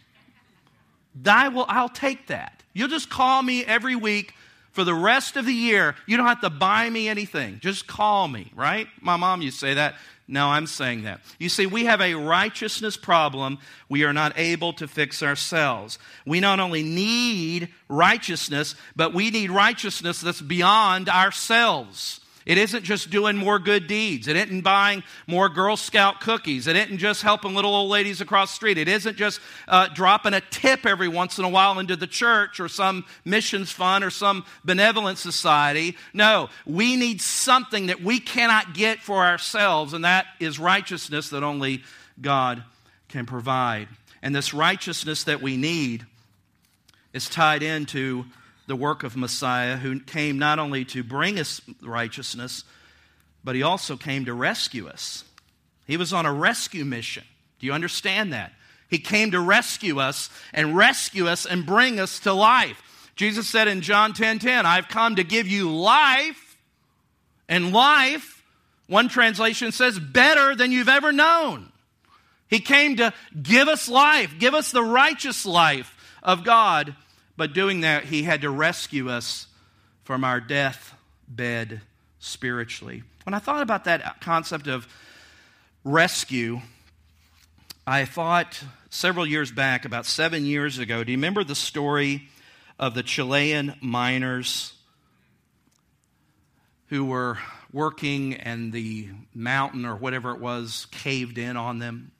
I 1.26 1.48
will, 1.48 1.66
I'll 1.68 1.88
take 1.88 2.28
that. 2.28 2.62
You'll 2.72 2.88
just 2.88 3.10
call 3.10 3.42
me 3.42 3.64
every 3.64 3.96
week 3.96 4.34
for 4.72 4.84
the 4.84 4.94
rest 4.94 5.36
of 5.36 5.46
the 5.46 5.52
year. 5.52 5.94
You 6.06 6.16
don't 6.16 6.26
have 6.26 6.40
to 6.42 6.50
buy 6.50 6.88
me 6.88 7.08
anything. 7.08 7.58
Just 7.60 7.86
call 7.86 8.28
me, 8.28 8.52
right? 8.54 8.86
My 9.00 9.16
mom 9.16 9.42
to 9.42 9.50
say 9.50 9.74
that. 9.74 9.94
Now 10.30 10.50
I'm 10.50 10.68
saying 10.68 11.02
that. 11.02 11.20
You 11.40 11.48
see, 11.48 11.66
we 11.66 11.86
have 11.86 12.00
a 12.00 12.14
righteousness 12.14 12.96
problem 12.96 13.58
we 13.88 14.04
are 14.04 14.12
not 14.12 14.38
able 14.38 14.72
to 14.74 14.86
fix 14.86 15.24
ourselves. 15.24 15.98
We 16.24 16.38
not 16.38 16.60
only 16.60 16.84
need 16.84 17.68
righteousness, 17.88 18.76
but 18.94 19.12
we 19.12 19.30
need 19.30 19.50
righteousness 19.50 20.20
that's 20.20 20.40
beyond 20.40 21.08
ourselves. 21.08 22.19
It 22.46 22.56
isn't 22.56 22.84
just 22.84 23.10
doing 23.10 23.36
more 23.36 23.58
good 23.58 23.86
deeds. 23.86 24.26
It 24.26 24.34
isn't 24.36 24.62
buying 24.62 25.02
more 25.26 25.48
Girl 25.48 25.76
Scout 25.76 26.20
cookies. 26.20 26.66
It 26.66 26.74
isn't 26.74 26.98
just 26.98 27.22
helping 27.22 27.54
little 27.54 27.74
old 27.74 27.90
ladies 27.90 28.20
across 28.20 28.50
the 28.50 28.56
street. 28.56 28.78
It 28.78 28.88
isn't 28.88 29.16
just 29.16 29.40
uh, 29.68 29.88
dropping 29.88 30.32
a 30.32 30.40
tip 30.40 30.86
every 30.86 31.08
once 31.08 31.38
in 31.38 31.44
a 31.44 31.48
while 31.48 31.78
into 31.78 31.96
the 31.96 32.06
church 32.06 32.58
or 32.58 32.68
some 32.68 33.04
missions 33.24 33.70
fund 33.70 34.02
or 34.02 34.10
some 34.10 34.44
benevolent 34.64 35.18
society. 35.18 35.96
No, 36.14 36.48
we 36.64 36.96
need 36.96 37.20
something 37.20 37.86
that 37.86 38.02
we 38.02 38.20
cannot 38.20 38.72
get 38.72 39.00
for 39.00 39.24
ourselves, 39.26 39.92
and 39.92 40.04
that 40.04 40.26
is 40.40 40.58
righteousness 40.58 41.28
that 41.30 41.42
only 41.42 41.82
God 42.20 42.64
can 43.08 43.26
provide. 43.26 43.88
And 44.22 44.34
this 44.34 44.54
righteousness 44.54 45.24
that 45.24 45.42
we 45.42 45.56
need 45.56 46.06
is 47.12 47.28
tied 47.28 47.62
into 47.62 48.24
the 48.70 48.76
work 48.76 49.02
of 49.02 49.16
Messiah, 49.16 49.76
who 49.76 49.98
came 49.98 50.38
not 50.38 50.60
only 50.60 50.84
to 50.86 51.02
bring 51.02 51.40
us 51.40 51.60
righteousness, 51.82 52.62
but 53.42 53.56
he 53.56 53.64
also 53.64 53.96
came 53.96 54.24
to 54.26 54.32
rescue 54.32 54.86
us. 54.86 55.24
He 55.88 55.96
was 55.96 56.12
on 56.12 56.24
a 56.24 56.32
rescue 56.32 56.84
mission. 56.84 57.24
Do 57.58 57.66
you 57.66 57.72
understand 57.72 58.32
that? 58.32 58.52
He 58.88 58.98
came 58.98 59.32
to 59.32 59.40
rescue 59.40 59.98
us 59.98 60.30
and 60.54 60.76
rescue 60.76 61.26
us 61.26 61.46
and 61.46 61.66
bring 61.66 61.98
us 61.98 62.20
to 62.20 62.32
life. 62.32 62.80
Jesus 63.16 63.48
said 63.48 63.66
in 63.66 63.80
John 63.80 64.12
10 64.12 64.38
10, 64.38 64.64
I've 64.64 64.86
come 64.86 65.16
to 65.16 65.24
give 65.24 65.48
you 65.48 65.68
life, 65.68 66.56
and 67.48 67.72
life, 67.72 68.44
one 68.86 69.08
translation 69.08 69.72
says, 69.72 69.98
better 69.98 70.54
than 70.54 70.70
you've 70.70 70.88
ever 70.88 71.10
known. 71.10 71.72
He 72.48 72.60
came 72.60 72.98
to 72.98 73.12
give 73.42 73.66
us 73.66 73.88
life, 73.88 74.36
give 74.38 74.54
us 74.54 74.70
the 74.70 74.84
righteous 74.84 75.44
life 75.44 75.96
of 76.22 76.44
God 76.44 76.94
but 77.40 77.54
doing 77.54 77.80
that, 77.80 78.04
he 78.04 78.24
had 78.24 78.42
to 78.42 78.50
rescue 78.50 79.08
us 79.08 79.46
from 80.04 80.24
our 80.24 80.40
death 80.40 80.94
bed 81.26 81.80
spiritually. 82.18 83.02
When 83.24 83.32
I 83.32 83.38
thought 83.38 83.62
about 83.62 83.84
that 83.84 84.20
concept 84.20 84.66
of 84.66 84.86
rescue, 85.82 86.60
I 87.86 88.04
thought 88.04 88.62
several 88.90 89.26
years 89.26 89.50
back, 89.50 89.86
about 89.86 90.04
seven 90.04 90.44
years 90.44 90.78
ago, 90.78 91.02
do 91.02 91.12
you 91.12 91.16
remember 91.16 91.42
the 91.42 91.54
story 91.54 92.28
of 92.78 92.92
the 92.92 93.02
Chilean 93.02 93.74
miners 93.80 94.74
who 96.88 97.06
were 97.06 97.38
working 97.72 98.34
and 98.34 98.70
the 98.70 99.08
mountain 99.34 99.86
or 99.86 99.96
whatever 99.96 100.32
it 100.32 100.40
was 100.40 100.88
caved 100.90 101.38
in 101.38 101.56
on 101.56 101.78
them? 101.78 102.12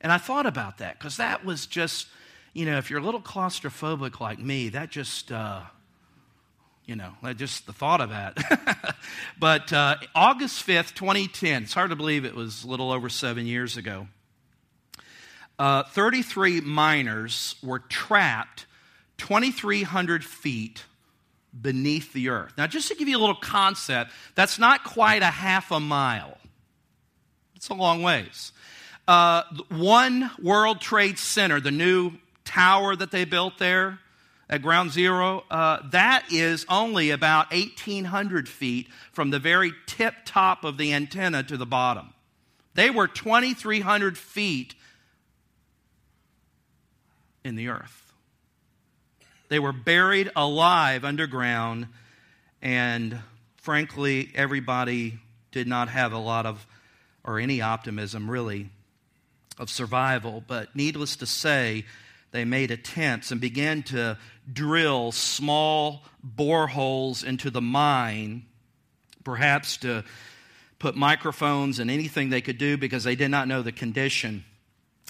And 0.00 0.10
I 0.10 0.16
thought 0.16 0.46
about 0.46 0.78
that 0.78 0.98
because 0.98 1.18
that 1.18 1.44
was 1.44 1.66
just 1.66 2.06
you 2.52 2.66
know, 2.66 2.78
if 2.78 2.90
you're 2.90 3.00
a 3.00 3.02
little 3.02 3.20
claustrophobic 3.20 4.20
like 4.20 4.38
me, 4.38 4.70
that 4.70 4.90
just, 4.90 5.30
uh, 5.30 5.60
you 6.84 6.96
know, 6.96 7.12
just 7.36 7.66
the 7.66 7.72
thought 7.72 8.00
of 8.00 8.10
that. 8.10 8.96
but 9.38 9.72
uh, 9.72 9.96
August 10.14 10.66
5th, 10.66 10.94
2010, 10.94 11.64
it's 11.64 11.74
hard 11.74 11.90
to 11.90 11.96
believe 11.96 12.24
it 12.24 12.34
was 12.34 12.64
a 12.64 12.68
little 12.68 12.90
over 12.90 13.08
seven 13.08 13.46
years 13.46 13.76
ago. 13.76 14.08
Uh, 15.58 15.82
33 15.84 16.62
miners 16.62 17.54
were 17.62 17.78
trapped 17.78 18.66
2,300 19.18 20.24
feet 20.24 20.84
beneath 21.60 22.12
the 22.12 22.30
earth. 22.30 22.54
Now, 22.56 22.66
just 22.66 22.88
to 22.88 22.94
give 22.94 23.08
you 23.08 23.18
a 23.18 23.20
little 23.20 23.34
concept, 23.34 24.10
that's 24.34 24.58
not 24.58 24.84
quite 24.84 25.22
a 25.22 25.26
half 25.26 25.70
a 25.70 25.78
mile. 25.78 26.38
It's 27.54 27.68
a 27.68 27.74
long 27.74 28.02
ways. 28.02 28.52
Uh, 29.06 29.42
one 29.68 30.30
World 30.42 30.80
Trade 30.80 31.18
Center, 31.18 31.60
the 31.60 31.70
new 31.70 32.12
tower 32.50 32.96
that 32.96 33.10
they 33.10 33.24
built 33.24 33.58
there 33.58 33.98
at 34.48 34.62
Ground 34.62 34.90
Zero, 34.90 35.44
uh, 35.50 35.78
that 35.90 36.24
is 36.32 36.66
only 36.68 37.10
about 37.10 37.52
1,800 37.52 38.48
feet 38.48 38.88
from 39.12 39.30
the 39.30 39.38
very 39.38 39.72
tip 39.86 40.14
top 40.24 40.64
of 40.64 40.76
the 40.76 40.92
antenna 40.92 41.44
to 41.44 41.56
the 41.56 41.66
bottom. 41.66 42.12
They 42.74 42.90
were 42.90 43.06
2,300 43.06 44.18
feet 44.18 44.74
in 47.44 47.54
the 47.54 47.68
earth. 47.68 48.12
They 49.48 49.60
were 49.60 49.72
buried 49.72 50.30
alive 50.34 51.04
underground, 51.04 51.86
and 52.60 53.18
frankly, 53.56 54.30
everybody 54.34 55.18
did 55.52 55.68
not 55.68 55.88
have 55.88 56.12
a 56.12 56.18
lot 56.18 56.46
of, 56.46 56.66
or 57.22 57.38
any 57.38 57.60
optimism 57.60 58.28
really, 58.28 58.70
of 59.58 59.70
survival. 59.70 60.42
But 60.46 60.74
needless 60.74 61.16
to 61.16 61.26
say, 61.26 61.84
they 62.32 62.44
made 62.44 62.70
attempts 62.70 63.30
and 63.30 63.40
began 63.40 63.82
to 63.84 64.18
drill 64.52 65.12
small 65.12 66.04
boreholes 66.36 67.24
into 67.24 67.50
the 67.50 67.60
mine, 67.60 68.46
perhaps 69.24 69.76
to 69.78 70.04
put 70.78 70.96
microphones 70.96 71.78
and 71.78 71.90
anything 71.90 72.30
they 72.30 72.40
could 72.40 72.58
do 72.58 72.76
because 72.76 73.04
they 73.04 73.16
did 73.16 73.30
not 73.30 73.48
know 73.48 73.62
the 73.62 73.72
condition. 73.72 74.44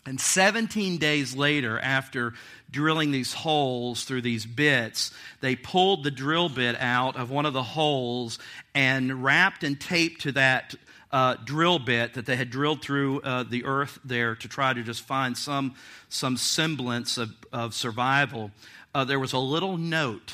And 0.07 0.19
17 0.19 0.97
days 0.97 1.37
later, 1.37 1.79
after 1.79 2.33
drilling 2.71 3.11
these 3.11 3.35
holes 3.35 4.05
through 4.05 4.23
these 4.23 4.47
bits, 4.47 5.13
they 5.41 5.57
pulled 5.57 6.05
the 6.05 6.11
drill 6.11 6.49
bit 6.49 6.75
out 6.81 7.17
of 7.17 7.31
one 7.31 7.45
of 7.45 7.53
the 7.53 7.63
holes 7.63 8.39
and 8.75 9.23
wrapped 9.23 9.63
and 9.63 9.79
taped 9.79 10.23
to 10.23 10.33
that 10.33 10.75
uh, 11.13 11.37
drill 11.45 11.79
bit 11.79 12.15
that 12.15 12.27
they 12.27 12.37
had 12.37 12.51
drilled 12.51 12.83
through 12.83 13.21
uh, 13.23 13.43
the 13.43 13.65
earth 13.65 13.99
there 14.05 14.35
to 14.37 14.49
try 14.49 14.73
to 14.73 14.83
just 14.83 15.03
find 15.03 15.37
some, 15.37 15.75
some 16.09 16.37
semblance 16.37 17.19
of, 17.19 17.31
of 17.53 17.75
survival. 17.75 18.51
Uh, 18.95 19.05
there 19.05 19.19
was 19.19 19.33
a 19.33 19.39
little 19.39 19.77
note 19.77 20.33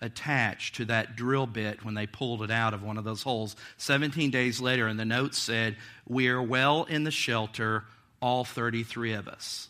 attached 0.00 0.76
to 0.76 0.84
that 0.86 1.14
drill 1.14 1.46
bit 1.46 1.84
when 1.84 1.94
they 1.94 2.06
pulled 2.06 2.42
it 2.42 2.50
out 2.50 2.74
of 2.74 2.82
one 2.82 2.96
of 2.96 3.04
those 3.04 3.22
holes. 3.22 3.54
17 3.76 4.30
days 4.30 4.60
later, 4.60 4.86
and 4.86 4.98
the 4.98 5.04
note 5.04 5.34
said, 5.34 5.76
We 6.08 6.28
are 6.28 6.42
well 6.42 6.84
in 6.84 7.04
the 7.04 7.10
shelter, 7.10 7.84
all 8.20 8.44
33 8.44 9.12
of 9.12 9.28
us. 9.28 9.68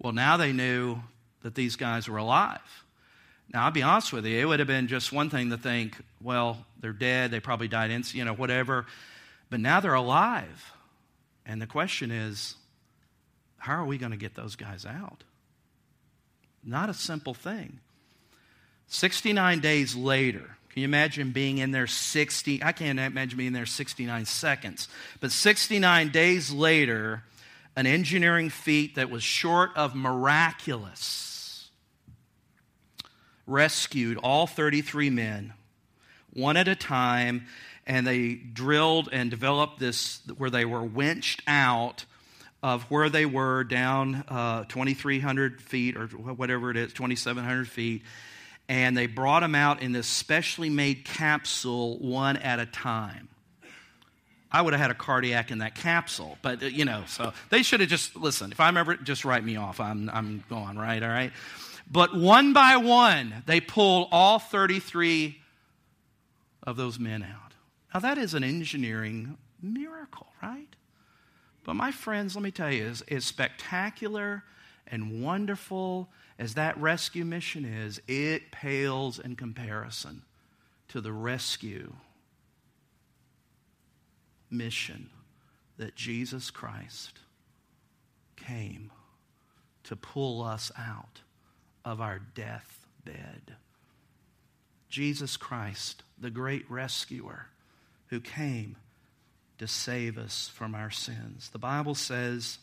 Well, 0.00 0.12
now 0.12 0.36
they 0.36 0.52
knew 0.52 1.00
that 1.42 1.54
these 1.54 1.76
guys 1.76 2.08
were 2.08 2.18
alive. 2.18 2.84
Now, 3.52 3.64
I'll 3.64 3.70
be 3.70 3.82
honest 3.82 4.12
with 4.12 4.24
you, 4.26 4.38
it 4.38 4.44
would 4.44 4.60
have 4.60 4.68
been 4.68 4.86
just 4.86 5.12
one 5.12 5.28
thing 5.28 5.50
to 5.50 5.58
think, 5.58 5.96
well, 6.22 6.64
they're 6.80 6.92
dead, 6.92 7.30
they 7.30 7.40
probably 7.40 7.68
died, 7.68 7.90
in, 7.90 8.04
you 8.12 8.24
know, 8.24 8.32
whatever. 8.32 8.86
But 9.50 9.60
now 9.60 9.80
they're 9.80 9.94
alive. 9.94 10.72
And 11.44 11.60
the 11.60 11.66
question 11.66 12.10
is, 12.10 12.54
how 13.58 13.74
are 13.74 13.84
we 13.84 13.98
going 13.98 14.12
to 14.12 14.18
get 14.18 14.34
those 14.34 14.56
guys 14.56 14.86
out? 14.86 15.24
Not 16.64 16.88
a 16.88 16.94
simple 16.94 17.34
thing. 17.34 17.80
69 18.86 19.60
days 19.60 19.94
later, 19.94 20.56
can 20.70 20.82
you 20.82 20.84
imagine 20.84 21.32
being 21.32 21.58
in 21.58 21.72
there 21.72 21.86
60? 21.86 22.62
I 22.62 22.72
can't 22.72 22.98
imagine 22.98 23.36
being 23.36 23.52
there 23.52 23.66
69 23.66 24.24
seconds. 24.24 24.88
But 25.20 25.32
69 25.32 26.10
days 26.10 26.52
later, 26.52 27.24
an 27.74 27.86
engineering 27.86 28.50
feat 28.50 28.94
that 28.94 29.10
was 29.10 29.22
short 29.22 29.70
of 29.76 29.94
miraculous 29.94 31.70
rescued 33.46 34.16
all 34.18 34.46
33 34.46 35.10
men, 35.10 35.52
one 36.32 36.56
at 36.56 36.68
a 36.68 36.76
time, 36.76 37.46
and 37.90 38.06
they 38.06 38.34
drilled 38.34 39.08
and 39.10 39.32
developed 39.32 39.80
this 39.80 40.20
where 40.38 40.48
they 40.48 40.64
were 40.64 40.84
winched 40.84 41.42
out 41.48 42.04
of 42.62 42.84
where 42.84 43.08
they 43.08 43.26
were 43.26 43.64
down 43.64 44.22
uh, 44.28 44.62
2,300 44.68 45.60
feet 45.60 45.96
or 45.96 46.06
whatever 46.06 46.70
it 46.70 46.76
is, 46.76 46.92
2,700 46.92 47.68
feet. 47.68 48.02
And 48.68 48.96
they 48.96 49.08
brought 49.08 49.40
them 49.40 49.56
out 49.56 49.82
in 49.82 49.90
this 49.90 50.06
specially 50.06 50.70
made 50.70 51.04
capsule 51.04 51.98
one 51.98 52.36
at 52.36 52.60
a 52.60 52.66
time. 52.66 53.26
I 54.52 54.62
would 54.62 54.72
have 54.72 54.80
had 54.80 54.92
a 54.92 54.94
cardiac 54.94 55.50
in 55.50 55.58
that 55.58 55.74
capsule, 55.74 56.38
but 56.42 56.62
uh, 56.62 56.66
you 56.66 56.84
know, 56.84 57.02
so 57.08 57.32
they 57.50 57.64
should 57.64 57.80
have 57.80 57.88
just 57.88 58.14
listen. 58.14 58.52
If 58.52 58.60
I'm 58.60 58.76
ever, 58.76 58.94
just 58.98 59.24
write 59.24 59.44
me 59.44 59.56
off. 59.56 59.80
I'm 59.80 60.08
I'm 60.10 60.44
gone, 60.48 60.78
right? 60.78 61.02
All 61.02 61.08
right. 61.08 61.32
But 61.90 62.14
one 62.14 62.52
by 62.52 62.76
one, 62.76 63.42
they 63.46 63.60
pulled 63.60 64.08
all 64.12 64.38
33 64.38 65.40
of 66.62 66.76
those 66.76 67.00
men 67.00 67.24
out. 67.24 67.49
Now 67.92 68.00
that 68.00 68.18
is 68.18 68.34
an 68.34 68.44
engineering 68.44 69.36
miracle, 69.62 70.28
right? 70.42 70.68
But 71.64 71.74
my 71.74 71.90
friends, 71.90 72.34
let 72.34 72.42
me 72.42 72.50
tell 72.50 72.72
you, 72.72 72.86
as, 72.86 73.02
as 73.02 73.24
spectacular 73.24 74.44
and 74.86 75.22
wonderful 75.22 76.08
as 76.38 76.54
that 76.54 76.76
rescue 76.78 77.24
mission 77.24 77.64
is, 77.64 78.00
it 78.08 78.50
pales 78.50 79.18
in 79.18 79.36
comparison 79.36 80.22
to 80.88 81.00
the 81.00 81.12
rescue 81.12 81.92
mission 84.50 85.10
that 85.76 85.94
Jesus 85.94 86.50
Christ 86.50 87.18
came 88.36 88.90
to 89.84 89.96
pull 89.96 90.42
us 90.42 90.72
out 90.78 91.20
of 91.84 92.00
our 92.00 92.18
deathbed. 92.18 93.56
Jesus 94.88 95.36
Christ, 95.36 96.02
the 96.18 96.30
great 96.30 96.68
rescuer 96.70 97.46
who 98.10 98.20
came 98.20 98.76
to 99.58 99.66
save 99.66 100.18
us 100.18 100.50
from 100.54 100.74
our 100.74 100.90
sins. 100.90 101.48
The 101.50 101.58
Bible 101.58 101.94
says, 101.94 102.58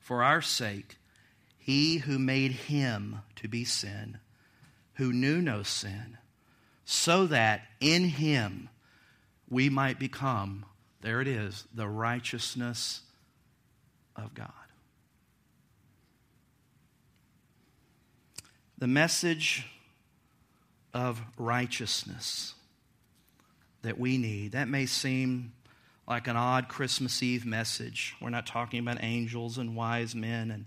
For 0.00 0.22
our 0.22 0.40
sake, 0.40 0.96
he 1.58 1.98
who 1.98 2.18
made 2.18 2.52
him 2.52 3.20
to 3.36 3.48
be 3.48 3.64
sin, 3.64 4.18
who 4.94 5.12
knew 5.12 5.40
no 5.40 5.62
sin, 5.62 6.16
so 6.84 7.26
that 7.26 7.62
in 7.80 8.04
him 8.04 8.68
we 9.48 9.68
might 9.68 9.98
become, 9.98 10.64
there 11.02 11.20
it 11.20 11.28
is, 11.28 11.64
the 11.74 11.88
righteousness 11.88 13.02
of 14.16 14.34
God. 14.34 14.50
The 18.78 18.88
message 18.88 19.66
of 20.94 21.20
righteousness 21.36 22.54
that 23.82 23.98
we 23.98 24.18
need, 24.18 24.52
that 24.52 24.68
may 24.68 24.86
seem 24.86 25.52
like 26.06 26.26
an 26.26 26.36
odd 26.36 26.68
Christmas 26.68 27.22
Eve 27.22 27.44
message. 27.46 28.14
We're 28.20 28.30
not 28.30 28.46
talking 28.46 28.80
about 28.80 28.98
angels 29.00 29.58
and 29.58 29.76
wise 29.76 30.14
men 30.14 30.50
and 30.50 30.66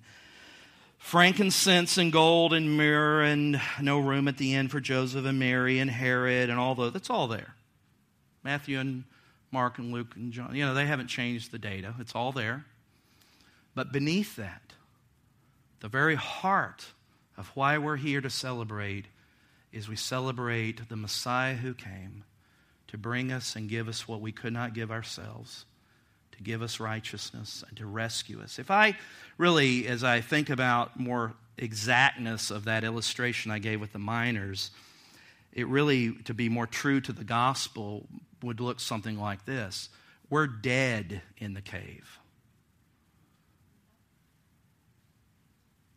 frankincense 0.98 1.98
and 1.98 2.12
gold 2.12 2.54
and 2.54 2.78
myrrh 2.78 3.22
and 3.22 3.62
no 3.82 4.00
room 4.00 4.28
at 4.28 4.38
the 4.38 4.56
end 4.56 4.72
for 4.72 4.80
Joseph 4.80 5.26
and 5.26 5.38
Mary 5.38 5.80
and 5.80 5.90
Herod 5.90 6.50
and 6.50 6.60
all 6.60 6.76
those. 6.76 6.94
That's 6.94 7.10
all 7.10 7.28
there. 7.28 7.56
Matthew 8.44 8.80
and 8.80 9.04
Mark 9.52 9.78
and 9.78 9.92
Luke 9.92 10.16
and 10.16 10.32
John, 10.32 10.56
you 10.56 10.66
know, 10.66 10.74
they 10.74 10.86
haven't 10.86 11.08
changed 11.08 11.52
the 11.52 11.60
data. 11.60 11.94
It's 12.00 12.16
all 12.16 12.32
there. 12.32 12.66
But 13.74 13.92
beneath 13.92 14.36
that, 14.38 14.74
the 15.82 15.88
very 15.90 16.16
heart 16.16 16.88
of 17.38 17.50
why 17.50 17.78
we're 17.78 17.98
here 17.98 18.22
to 18.22 18.30
celebrate 18.30 19.06
is 19.72 19.90
we 19.90 19.96
celebrate 19.96 20.88
the 20.90 20.96
Messiah 20.96 21.56
who 21.56 21.74
came 21.74 22.24
to 22.88 22.98
bring 22.98 23.32
us 23.32 23.56
and 23.56 23.70
give 23.70 23.88
us 23.88 24.08
what 24.08 24.22
we 24.22 24.32
could 24.32 24.54
not 24.54 24.74
give 24.74 24.92
ourselves, 24.92 25.66
to 26.34 26.44
give 26.44 26.62
us 26.62 26.80
righteousness 26.80 27.64
and 27.68 27.78
to 27.78 27.86
rescue 27.86 28.42
us. 28.42 28.60
If 28.60 28.70
I 28.70 28.98
really, 29.38 29.88
as 29.88 30.04
I 30.04 30.22
think 30.22 30.50
about 30.50 31.00
more 31.00 31.34
exactness 31.58 32.52
of 32.52 32.66
that 32.66 32.84
illustration 32.84 33.52
I 33.52 33.60
gave 33.60 33.80
with 33.80 33.94
the 33.94 34.00
miners, 34.00 34.72
it 35.52 35.68
really, 35.68 36.14
to 36.26 36.34
be 36.34 36.50
more 36.50 36.68
true 36.68 37.00
to 37.02 37.14
the 37.14 37.24
gospel, 37.24 38.08
would 38.44 38.60
look 38.60 38.80
something 38.80 39.18
like 39.18 39.46
this 39.46 39.90
We're 40.30 40.48
dead 40.48 41.22
in 41.38 41.54
the 41.54 41.62
cave. 41.62 42.20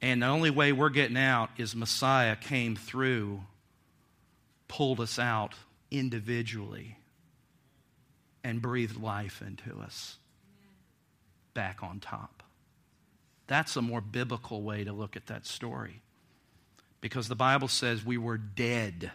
And 0.00 0.22
the 0.22 0.26
only 0.26 0.50
way 0.50 0.72
we're 0.72 0.90
getting 0.90 1.16
out 1.16 1.50
is 1.58 1.74
Messiah 1.74 2.36
came 2.36 2.76
through, 2.76 3.40
pulled 4.68 5.00
us 5.00 5.18
out 5.18 5.54
individually 5.90 6.98
and 8.44 8.62
breathed 8.62 9.00
life 9.00 9.42
into 9.44 9.78
us 9.80 10.16
back 11.54 11.82
on 11.82 12.00
top. 12.00 12.42
That's 13.46 13.76
a 13.76 13.82
more 13.82 14.00
biblical 14.00 14.62
way 14.62 14.84
to 14.84 14.92
look 14.92 15.16
at 15.16 15.26
that 15.26 15.46
story. 15.46 16.02
Because 17.00 17.28
the 17.28 17.34
Bible 17.34 17.68
says 17.68 18.04
we 18.04 18.18
were 18.18 18.38
dead. 18.38 19.10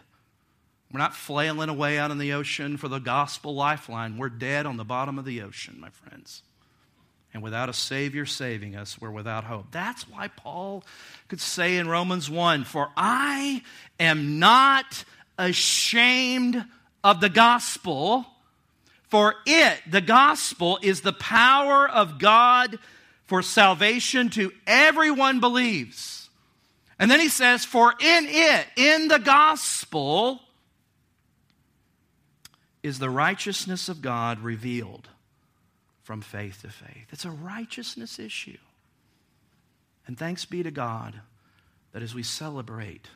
We're 0.92 0.98
not 0.98 1.14
flailing 1.14 1.68
away 1.68 1.98
out 1.98 2.10
in 2.10 2.18
the 2.18 2.32
ocean 2.32 2.76
for 2.76 2.88
the 2.88 2.98
gospel 2.98 3.54
lifeline. 3.54 4.16
We're 4.16 4.28
dead 4.28 4.66
on 4.66 4.76
the 4.76 4.84
bottom 4.84 5.18
of 5.18 5.24
the 5.24 5.42
ocean, 5.42 5.78
my 5.80 5.90
friends. 5.90 6.42
And 7.32 7.42
without 7.42 7.68
a 7.68 7.72
Savior 7.72 8.26
saving 8.26 8.76
us, 8.76 9.00
we're 9.00 9.10
without 9.10 9.44
hope. 9.44 9.66
That's 9.72 10.08
why 10.08 10.28
Paul 10.28 10.84
could 11.28 11.40
say 11.40 11.76
in 11.76 11.88
Romans 11.88 12.30
1 12.30 12.64
For 12.64 12.90
I 12.96 13.62
am 13.98 14.38
not 14.38 15.04
ashamed 15.38 16.64
of 17.02 17.20
the 17.20 17.28
gospel, 17.28 18.26
for 19.08 19.34
it, 19.46 19.78
the 19.88 20.00
gospel, 20.00 20.78
is 20.82 21.00
the 21.00 21.12
power 21.12 21.88
of 21.88 22.18
God 22.18 22.78
for 23.26 23.42
salvation 23.42 24.30
to 24.30 24.52
everyone 24.66 25.40
believes. 25.40 26.28
And 26.98 27.10
then 27.10 27.20
he 27.20 27.28
says, 27.28 27.64
For 27.64 27.92
in 28.00 28.26
it, 28.28 28.66
in 28.76 29.08
the 29.08 29.18
gospel, 29.18 30.40
is 32.82 32.98
the 32.98 33.10
righteousness 33.10 33.88
of 33.88 34.02
God 34.02 34.40
revealed 34.40 35.08
from 36.02 36.20
faith 36.20 36.60
to 36.62 36.68
faith. 36.68 37.06
It's 37.10 37.24
a 37.24 37.30
righteousness 37.30 38.18
issue. 38.18 38.58
And 40.06 40.18
thanks 40.18 40.44
be 40.44 40.62
to 40.62 40.70
God 40.70 41.20
that 41.92 42.02
as 42.02 42.14
we 42.14 42.22
celebrate 42.22 43.08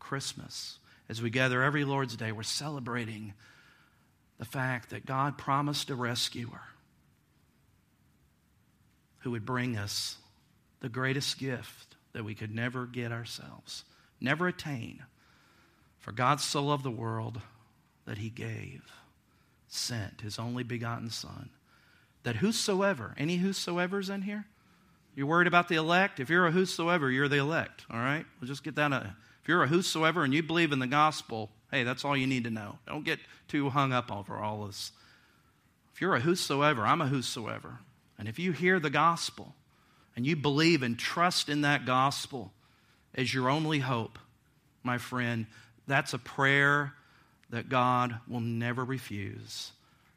Christmas, 0.00 0.78
as 1.12 1.20
we 1.20 1.28
gather 1.28 1.62
every 1.62 1.84
Lord's 1.84 2.16
Day, 2.16 2.32
we're 2.32 2.42
celebrating 2.42 3.34
the 4.38 4.46
fact 4.46 4.88
that 4.88 5.04
God 5.04 5.36
promised 5.36 5.90
a 5.90 5.94
rescuer 5.94 6.62
who 9.18 9.32
would 9.32 9.44
bring 9.44 9.76
us 9.76 10.16
the 10.80 10.88
greatest 10.88 11.38
gift 11.38 11.96
that 12.14 12.24
we 12.24 12.34
could 12.34 12.54
never 12.54 12.86
get 12.86 13.12
ourselves, 13.12 13.84
never 14.22 14.48
attain. 14.48 15.04
For 15.98 16.12
God 16.12 16.40
so 16.40 16.64
loved 16.64 16.82
the 16.82 16.90
world 16.90 17.42
that 18.06 18.16
he 18.16 18.30
gave, 18.30 18.80
sent 19.68 20.22
his 20.22 20.38
only 20.38 20.62
begotten 20.62 21.10
Son, 21.10 21.50
that 22.22 22.36
whosoever, 22.36 23.14
any 23.18 23.36
whosoever's 23.36 24.08
in 24.08 24.22
here, 24.22 24.46
you're 25.14 25.26
worried 25.26 25.46
about 25.46 25.68
the 25.68 25.76
elect? 25.76 26.20
If 26.20 26.30
you're 26.30 26.46
a 26.46 26.52
whosoever, 26.52 27.10
you're 27.10 27.28
the 27.28 27.36
elect, 27.36 27.84
all 27.90 28.00
right? 28.00 28.24
We'll 28.40 28.48
just 28.48 28.64
get 28.64 28.76
that. 28.76 28.94
Uh, 28.94 29.04
If 29.42 29.48
you're 29.48 29.64
a 29.64 29.68
whosoever 29.68 30.22
and 30.22 30.32
you 30.32 30.42
believe 30.42 30.72
in 30.72 30.78
the 30.78 30.86
gospel, 30.86 31.50
hey, 31.70 31.82
that's 31.82 32.04
all 32.04 32.16
you 32.16 32.26
need 32.26 32.44
to 32.44 32.50
know. 32.50 32.78
Don't 32.86 33.04
get 33.04 33.18
too 33.48 33.70
hung 33.70 33.92
up 33.92 34.12
over 34.12 34.36
all 34.36 34.66
this. 34.66 34.92
If 35.94 36.00
you're 36.00 36.14
a 36.14 36.20
whosoever, 36.20 36.86
I'm 36.86 37.00
a 37.00 37.08
whosoever. 37.08 37.78
And 38.18 38.28
if 38.28 38.38
you 38.38 38.52
hear 38.52 38.78
the 38.78 38.90
gospel 38.90 39.54
and 40.14 40.24
you 40.24 40.36
believe 40.36 40.82
and 40.82 40.98
trust 40.98 41.48
in 41.48 41.62
that 41.62 41.84
gospel 41.84 42.52
as 43.14 43.34
your 43.34 43.50
only 43.50 43.80
hope, 43.80 44.18
my 44.84 44.98
friend, 44.98 45.46
that's 45.86 46.14
a 46.14 46.18
prayer 46.18 46.94
that 47.50 47.68
God 47.68 48.18
will 48.28 48.40
never 48.40 48.84
refuse. 48.84 49.72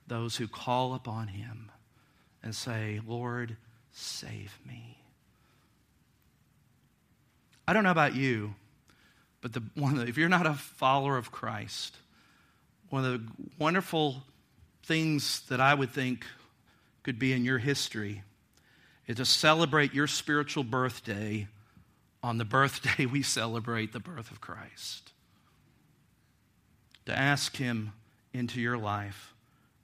Those 0.07 0.35
who 0.37 0.47
call 0.47 0.93
upon 0.93 1.29
Him 1.29 1.71
and 2.43 2.55
say, 2.55 3.01
Lord, 3.05 3.57
save 3.91 4.57
me. 4.67 4.99
I 7.67 7.73
don't 7.73 7.83
know 7.83 7.91
about 7.91 8.15
you, 8.15 8.53
but 9.45 9.53
the, 9.53 9.61
one 9.75 9.93
the, 9.93 10.07
if 10.07 10.17
you're 10.17 10.27
not 10.27 10.47
a 10.47 10.55
follower 10.55 11.17
of 11.17 11.31
Christ, 11.31 11.95
one 12.89 13.05
of 13.05 13.11
the 13.11 13.31
wonderful 13.59 14.23
things 14.85 15.41
that 15.49 15.61
I 15.61 15.75
would 15.75 15.91
think 15.91 16.25
could 17.03 17.19
be 17.19 17.31
in 17.31 17.45
your 17.45 17.59
history 17.59 18.23
is 19.05 19.17
to 19.17 19.25
celebrate 19.25 19.93
your 19.93 20.07
spiritual 20.07 20.63
birthday 20.63 21.47
on 22.23 22.39
the 22.39 22.43
birthday 22.43 23.05
we 23.05 23.21
celebrate 23.21 23.93
the 23.93 23.99
birth 23.99 24.31
of 24.31 24.41
Christ. 24.41 25.11
To 27.05 27.15
ask 27.15 27.55
Him 27.55 27.93
into 28.33 28.59
your 28.59 28.79
life 28.79 29.35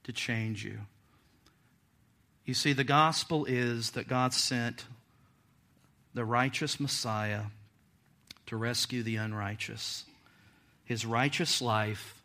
to 0.02 0.12
change 0.12 0.64
you. 0.64 0.80
You 2.44 2.54
see, 2.54 2.72
the 2.72 2.82
gospel 2.82 3.44
is 3.44 3.92
that 3.92 4.08
God 4.08 4.34
sent 4.34 4.86
the 6.14 6.24
righteous 6.24 6.80
Messiah 6.80 7.42
to 8.46 8.56
rescue 8.56 9.02
the 9.02 9.16
unrighteous. 9.16 10.04
His 10.84 11.06
righteous 11.06 11.62
life 11.62 12.22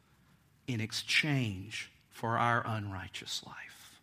in 0.68 0.82
exchange 0.82 1.92
for 2.10 2.38
our 2.38 2.64
unrighteous 2.66 3.44
life. 3.46 4.00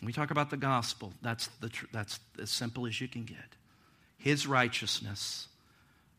When 0.00 0.06
we 0.06 0.12
talk 0.12 0.30
about 0.30 0.50
the 0.50 0.56
gospel, 0.56 1.12
that's, 1.22 1.48
the 1.60 1.70
tr- 1.70 1.86
that's 1.92 2.20
as 2.40 2.50
simple 2.50 2.86
as 2.86 3.00
you 3.00 3.08
can 3.08 3.24
get. 3.24 3.56
His 4.18 4.46
righteousness 4.46 5.48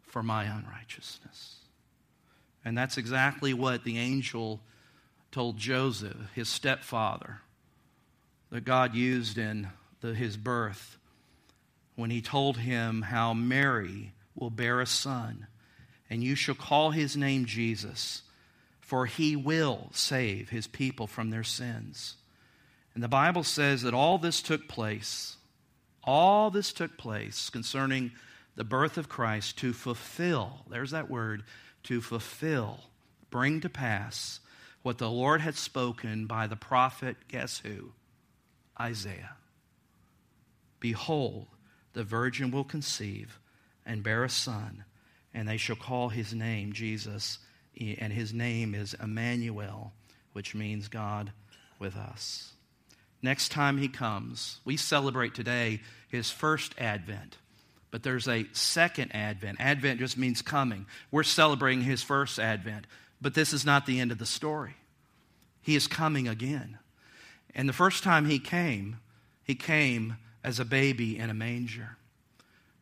for 0.07 0.23
my 0.23 0.45
unrighteousness. 0.45 1.57
And 2.65 2.77
that's 2.77 2.97
exactly 2.97 3.53
what 3.53 3.83
the 3.83 3.97
angel 3.97 4.59
told 5.31 5.57
Joseph, 5.57 6.17
his 6.33 6.49
stepfather, 6.49 7.41
that 8.49 8.65
God 8.65 8.95
used 8.95 9.37
in 9.37 9.67
the, 10.01 10.13
his 10.13 10.37
birth 10.37 10.97
when 11.95 12.09
he 12.09 12.21
told 12.21 12.57
him 12.57 13.03
how 13.03 13.33
Mary 13.33 14.13
will 14.37 14.49
bear 14.49 14.79
a 14.79 14.85
son, 14.85 15.47
and 16.09 16.23
you 16.23 16.35
shall 16.35 16.55
call 16.55 16.91
his 16.91 17.17
name 17.17 17.45
Jesus, 17.45 18.21
for 18.79 19.05
he 19.05 19.35
will 19.35 19.89
save 19.91 20.49
his 20.49 20.67
people 20.67 21.07
from 21.07 21.29
their 21.29 21.43
sins. 21.43 22.15
And 22.93 23.03
the 23.03 23.07
Bible 23.07 23.43
says 23.43 23.81
that 23.81 23.93
all 23.93 24.17
this 24.17 24.41
took 24.41 24.67
place, 24.67 25.37
all 26.03 26.49
this 26.49 26.71
took 26.71 26.97
place 26.97 27.49
concerning 27.49 28.11
the 28.55 28.63
birth 28.63 28.97
of 28.97 29.09
Christ 29.09 29.57
to 29.59 29.73
fulfill, 29.73 30.65
there's 30.69 30.91
that 30.91 31.09
word, 31.09 31.43
to 31.83 32.01
fulfill, 32.01 32.79
bring 33.29 33.61
to 33.61 33.69
pass 33.69 34.39
what 34.81 34.97
the 34.97 35.09
Lord 35.09 35.41
had 35.41 35.55
spoken 35.55 36.25
by 36.25 36.47
the 36.47 36.55
prophet, 36.55 37.17
guess 37.27 37.59
who? 37.59 37.91
Isaiah. 38.79 39.35
Behold, 40.79 41.47
the 41.93 42.03
virgin 42.03 42.51
will 42.51 42.63
conceive 42.63 43.39
and 43.87 44.03
bear 44.03 44.23
a 44.23 44.29
son, 44.29 44.83
and 45.33 45.47
they 45.47 45.57
shall 45.57 45.75
call 45.75 46.09
his 46.09 46.33
name 46.33 46.73
Jesus, 46.73 47.39
and 47.79 48.13
his 48.13 48.33
name 48.33 48.75
is 48.75 48.93
Emmanuel, 48.93 49.93
which 50.33 50.53
means 50.53 50.87
God 50.87 51.31
with 51.79 51.95
us 51.95 52.53
next 53.21 53.49
time 53.49 53.77
he 53.77 53.87
comes. 53.87 54.59
We 54.65 54.77
celebrate 54.77 55.33
today 55.33 55.81
his 56.09 56.29
first 56.29 56.73
advent, 56.77 57.37
but 57.91 58.03
there's 58.03 58.27
a 58.27 58.45
second 58.53 59.13
advent. 59.13 59.57
Advent 59.59 59.99
just 59.99 60.17
means 60.17 60.41
coming. 60.41 60.85
We're 61.11 61.23
celebrating 61.23 61.83
his 61.83 62.03
first 62.03 62.39
advent, 62.39 62.85
but 63.21 63.33
this 63.33 63.53
is 63.53 63.65
not 63.65 63.85
the 63.85 63.99
end 63.99 64.11
of 64.11 64.17
the 64.17 64.25
story. 64.25 64.75
He 65.61 65.75
is 65.75 65.87
coming 65.87 66.27
again. 66.27 66.77
And 67.55 67.67
the 67.67 67.73
first 67.73 68.03
time 68.03 68.25
he 68.25 68.39
came, 68.39 68.99
he 69.43 69.55
came 69.55 70.17
as 70.43 70.59
a 70.59 70.65
baby 70.65 71.17
in 71.17 71.29
a 71.29 71.33
manger. 71.33 71.97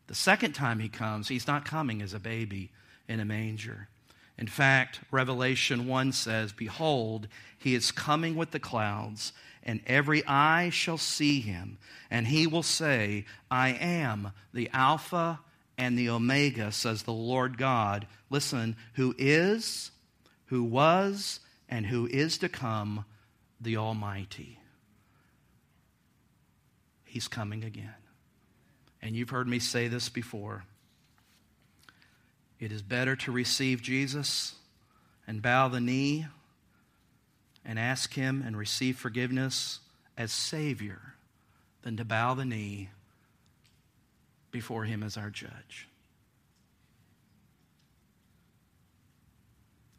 The 0.06 0.14
second 0.14 0.52
time 0.52 0.78
he 0.78 0.88
comes, 0.88 1.28
he's 1.28 1.46
not 1.46 1.64
coming 1.64 2.00
as 2.00 2.14
a 2.14 2.20
baby 2.20 2.70
in 3.08 3.20
a 3.20 3.24
manger. 3.24 3.88
In 4.38 4.46
fact, 4.46 5.00
Revelation 5.10 5.86
1 5.86 6.12
says, 6.12 6.52
Behold, 6.52 7.26
he 7.58 7.74
is 7.74 7.90
coming 7.90 8.36
with 8.36 8.50
the 8.50 8.60
clouds, 8.60 9.32
and 9.62 9.80
every 9.86 10.24
eye 10.26 10.70
shall 10.70 10.98
see 10.98 11.40
him, 11.40 11.78
and 12.10 12.26
he 12.26 12.46
will 12.46 12.62
say, 12.62 13.24
I 13.50 13.70
am 13.70 14.32
the 14.52 14.70
Alpha 14.72 15.40
and 15.78 15.98
the 15.98 16.10
Omega, 16.10 16.70
says 16.70 17.02
the 17.02 17.12
Lord 17.12 17.58
God. 17.58 18.06
Listen, 18.30 18.76
who 18.94 19.14
is, 19.18 19.90
who 20.46 20.62
was, 20.62 21.40
and 21.68 21.86
who 21.86 22.06
is 22.06 22.38
to 22.38 22.48
come, 22.48 23.04
the 23.60 23.76
Almighty. 23.76 24.60
He's 27.04 27.28
coming 27.28 27.64
again. 27.64 27.94
And 29.06 29.14
you've 29.14 29.30
heard 29.30 29.46
me 29.46 29.60
say 29.60 29.86
this 29.86 30.08
before. 30.08 30.64
It 32.58 32.72
is 32.72 32.82
better 32.82 33.14
to 33.14 33.30
receive 33.30 33.80
Jesus 33.80 34.56
and 35.28 35.40
bow 35.40 35.68
the 35.68 35.78
knee 35.78 36.26
and 37.64 37.78
ask 37.78 38.14
Him 38.14 38.42
and 38.44 38.56
receive 38.56 38.98
forgiveness 38.98 39.78
as 40.18 40.32
Savior 40.32 41.14
than 41.82 41.96
to 41.98 42.04
bow 42.04 42.34
the 42.34 42.44
knee 42.44 42.88
before 44.50 44.82
Him 44.82 45.04
as 45.04 45.16
our 45.16 45.30
judge. 45.30 45.86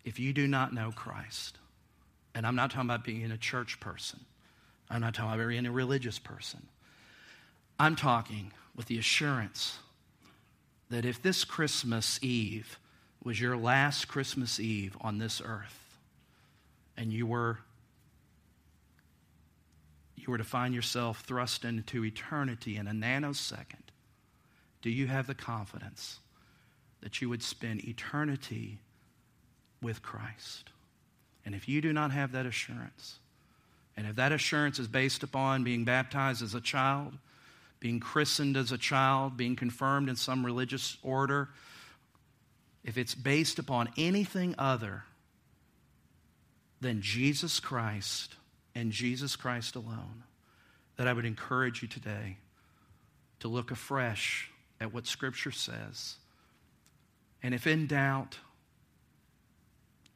If 0.04 0.20
you 0.20 0.34
do 0.34 0.48
not 0.50 0.74
know 0.74 0.92
Christ, 0.92 1.58
and 2.36 2.46
I'm 2.46 2.56
not 2.56 2.72
talking 2.72 2.90
about 2.90 3.06
being 3.06 3.32
a 3.32 3.38
church 3.38 3.80
person, 3.80 4.20
I'm 4.90 5.00
not 5.00 5.14
talking 5.14 5.34
about 5.34 5.48
being 5.48 5.66
a 5.66 5.72
religious 5.72 6.20
person, 6.20 6.68
I'm 7.80 7.96
talking 7.96 8.52
with 8.78 8.86
the 8.86 8.98
assurance 8.98 9.80
that 10.90 11.04
if 11.04 11.22
this 11.22 11.44
Christmas 11.44 12.24
Eve 12.24 12.80
was 13.24 13.42
your 13.42 13.58
last 13.58 14.08
Christmas 14.08 14.60
Eve 14.60 14.96
on 15.02 15.18
this 15.18 15.42
earth, 15.44 15.98
and 16.96 17.12
you 17.12 17.26
were 17.28 17.60
you 20.16 20.32
were 20.32 20.38
to 20.38 20.44
find 20.44 20.74
yourself 20.74 21.22
thrust 21.22 21.64
into 21.64 22.04
eternity 22.04 22.76
in 22.76 22.88
a 22.88 22.92
nanosecond, 22.92 23.92
do 24.82 24.90
you 24.90 25.08
have 25.08 25.28
the 25.28 25.36
confidence 25.36 26.20
that 27.02 27.22
you 27.22 27.30
would 27.30 27.44
spend 27.44 27.84
eternity 27.86 28.80
with 29.82 30.02
Christ? 30.02 30.70
And 31.46 31.56
if 31.56 31.70
you 31.70 31.82
do 31.82 31.94
not 31.94 32.12
have 32.12 32.34
that 32.34 32.46
assurance, 32.46 33.20
and 33.96 34.06
if 34.06 34.16
that 34.18 34.32
assurance 34.32 34.80
is 34.80 34.88
based 34.88 35.24
upon 35.24 35.64
being 35.64 35.86
baptized 35.86 36.42
as 36.42 36.54
a 36.54 36.62
child, 36.62 37.14
being 37.80 38.00
christened 38.00 38.58
as 38.58 38.72
a 38.72 38.78
child, 38.78 39.38
being 39.38 39.56
confirmed 39.56 40.10
in 40.10 40.16
some 40.16 40.46
religious 40.46 40.98
order, 41.04 41.50
if 42.84 42.98
it's 42.98 43.16
based 43.16 43.60
upon 43.60 43.90
anything 43.98 44.56
other 44.58 45.04
than 46.80 47.02
Jesus 47.02 47.60
Christ 47.60 48.36
and 48.74 48.92
Jesus 48.92 49.36
Christ 49.36 49.76
alone, 49.76 50.24
that 50.96 51.08
I 51.08 51.14
would 51.14 51.26
encourage 51.26 51.82
you 51.82 51.88
today 51.88 52.38
to 53.40 53.48
look 53.48 53.72
afresh 53.72 54.50
at 54.80 54.94
what 54.94 55.06
Scripture 55.06 55.52
says. 55.52 56.16
And 57.44 57.54
if 57.54 57.68
in 57.68 57.88
doubt, 57.88 58.38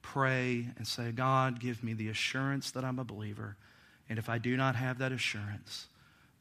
pray 0.01 0.67
and 0.77 0.87
say, 0.87 1.11
God, 1.11 1.59
give 1.59 1.83
me 1.83 1.93
the 1.93 2.09
assurance 2.09 2.71
that 2.71 2.83
I'm 2.83 2.99
a 2.99 3.03
believer. 3.03 3.57
And 4.09 4.17
if 4.17 4.29
I 4.29 4.37
do 4.37 4.57
not 4.57 4.75
have 4.75 4.97
that 4.99 5.11
assurance, 5.11 5.87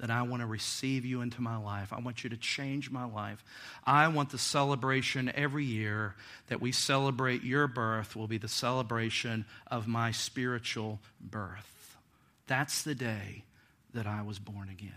that 0.00 0.10
I 0.10 0.22
want 0.22 0.40
to 0.40 0.46
receive 0.46 1.04
you 1.04 1.20
into 1.20 1.42
my 1.42 1.58
life. 1.58 1.92
I 1.92 2.00
want 2.00 2.24
you 2.24 2.30
to 2.30 2.36
change 2.36 2.90
my 2.90 3.04
life. 3.04 3.44
I 3.84 4.08
want 4.08 4.30
the 4.30 4.38
celebration 4.38 5.30
every 5.34 5.64
year 5.64 6.14
that 6.48 6.60
we 6.60 6.72
celebrate 6.72 7.42
your 7.42 7.66
birth 7.66 8.16
will 8.16 8.26
be 8.26 8.38
the 8.38 8.48
celebration 8.48 9.44
of 9.66 9.86
my 9.86 10.10
spiritual 10.10 11.00
birth. 11.20 11.96
That's 12.46 12.82
the 12.82 12.94
day 12.94 13.44
that 13.92 14.06
I 14.06 14.22
was 14.22 14.38
born 14.38 14.70
again. 14.70 14.92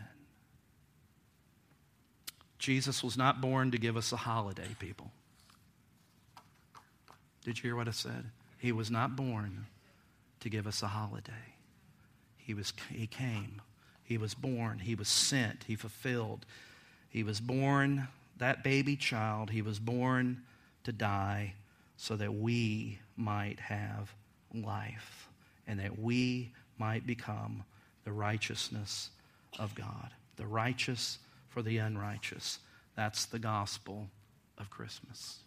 Jesus 2.57 3.03
was 3.03 3.17
not 3.17 3.41
born 3.41 3.71
to 3.71 3.77
give 3.77 3.97
us 3.97 4.13
a 4.13 4.17
holiday, 4.17 4.69
people. 4.79 5.11
Did 7.43 7.57
you 7.57 7.63
hear 7.63 7.75
what 7.75 7.89
I 7.89 7.91
said? 7.91 8.23
He 8.57 8.71
was 8.71 8.89
not 8.89 9.17
born 9.17 9.65
to 10.39 10.49
give 10.49 10.65
us 10.65 10.81
a 10.81 10.87
holiday. 10.87 11.33
He, 12.37 12.53
was, 12.53 12.71
he 12.89 13.05
came 13.05 13.61
he 14.03 14.17
was 14.17 14.33
born, 14.33 14.79
he 14.79 14.95
was 14.95 15.07
sent, 15.07 15.63
he 15.67 15.75
fulfilled. 15.75 16.45
He 17.09 17.23
was 17.23 17.39
born, 17.39 18.07
that 18.37 18.63
baby 18.63 18.95
child, 18.95 19.51
he 19.51 19.61
was 19.61 19.79
born 19.79 20.41
to 20.83 20.91
die 20.91 21.53
so 21.97 22.15
that 22.15 22.33
we 22.33 22.99
might 23.15 23.59
have 23.59 24.13
life 24.53 25.27
and 25.67 25.79
that 25.79 25.99
we 25.99 26.51
might 26.77 27.05
become 27.05 27.63
the 28.03 28.11
righteousness 28.11 29.09
of 29.59 29.75
God. 29.75 30.09
The 30.35 30.47
righteous 30.47 31.19
for 31.49 31.61
the 31.61 31.77
unrighteous. 31.77 32.59
That's 32.95 33.25
the 33.25 33.39
gospel 33.39 34.07
of 34.57 34.69
Christmas. 34.69 35.42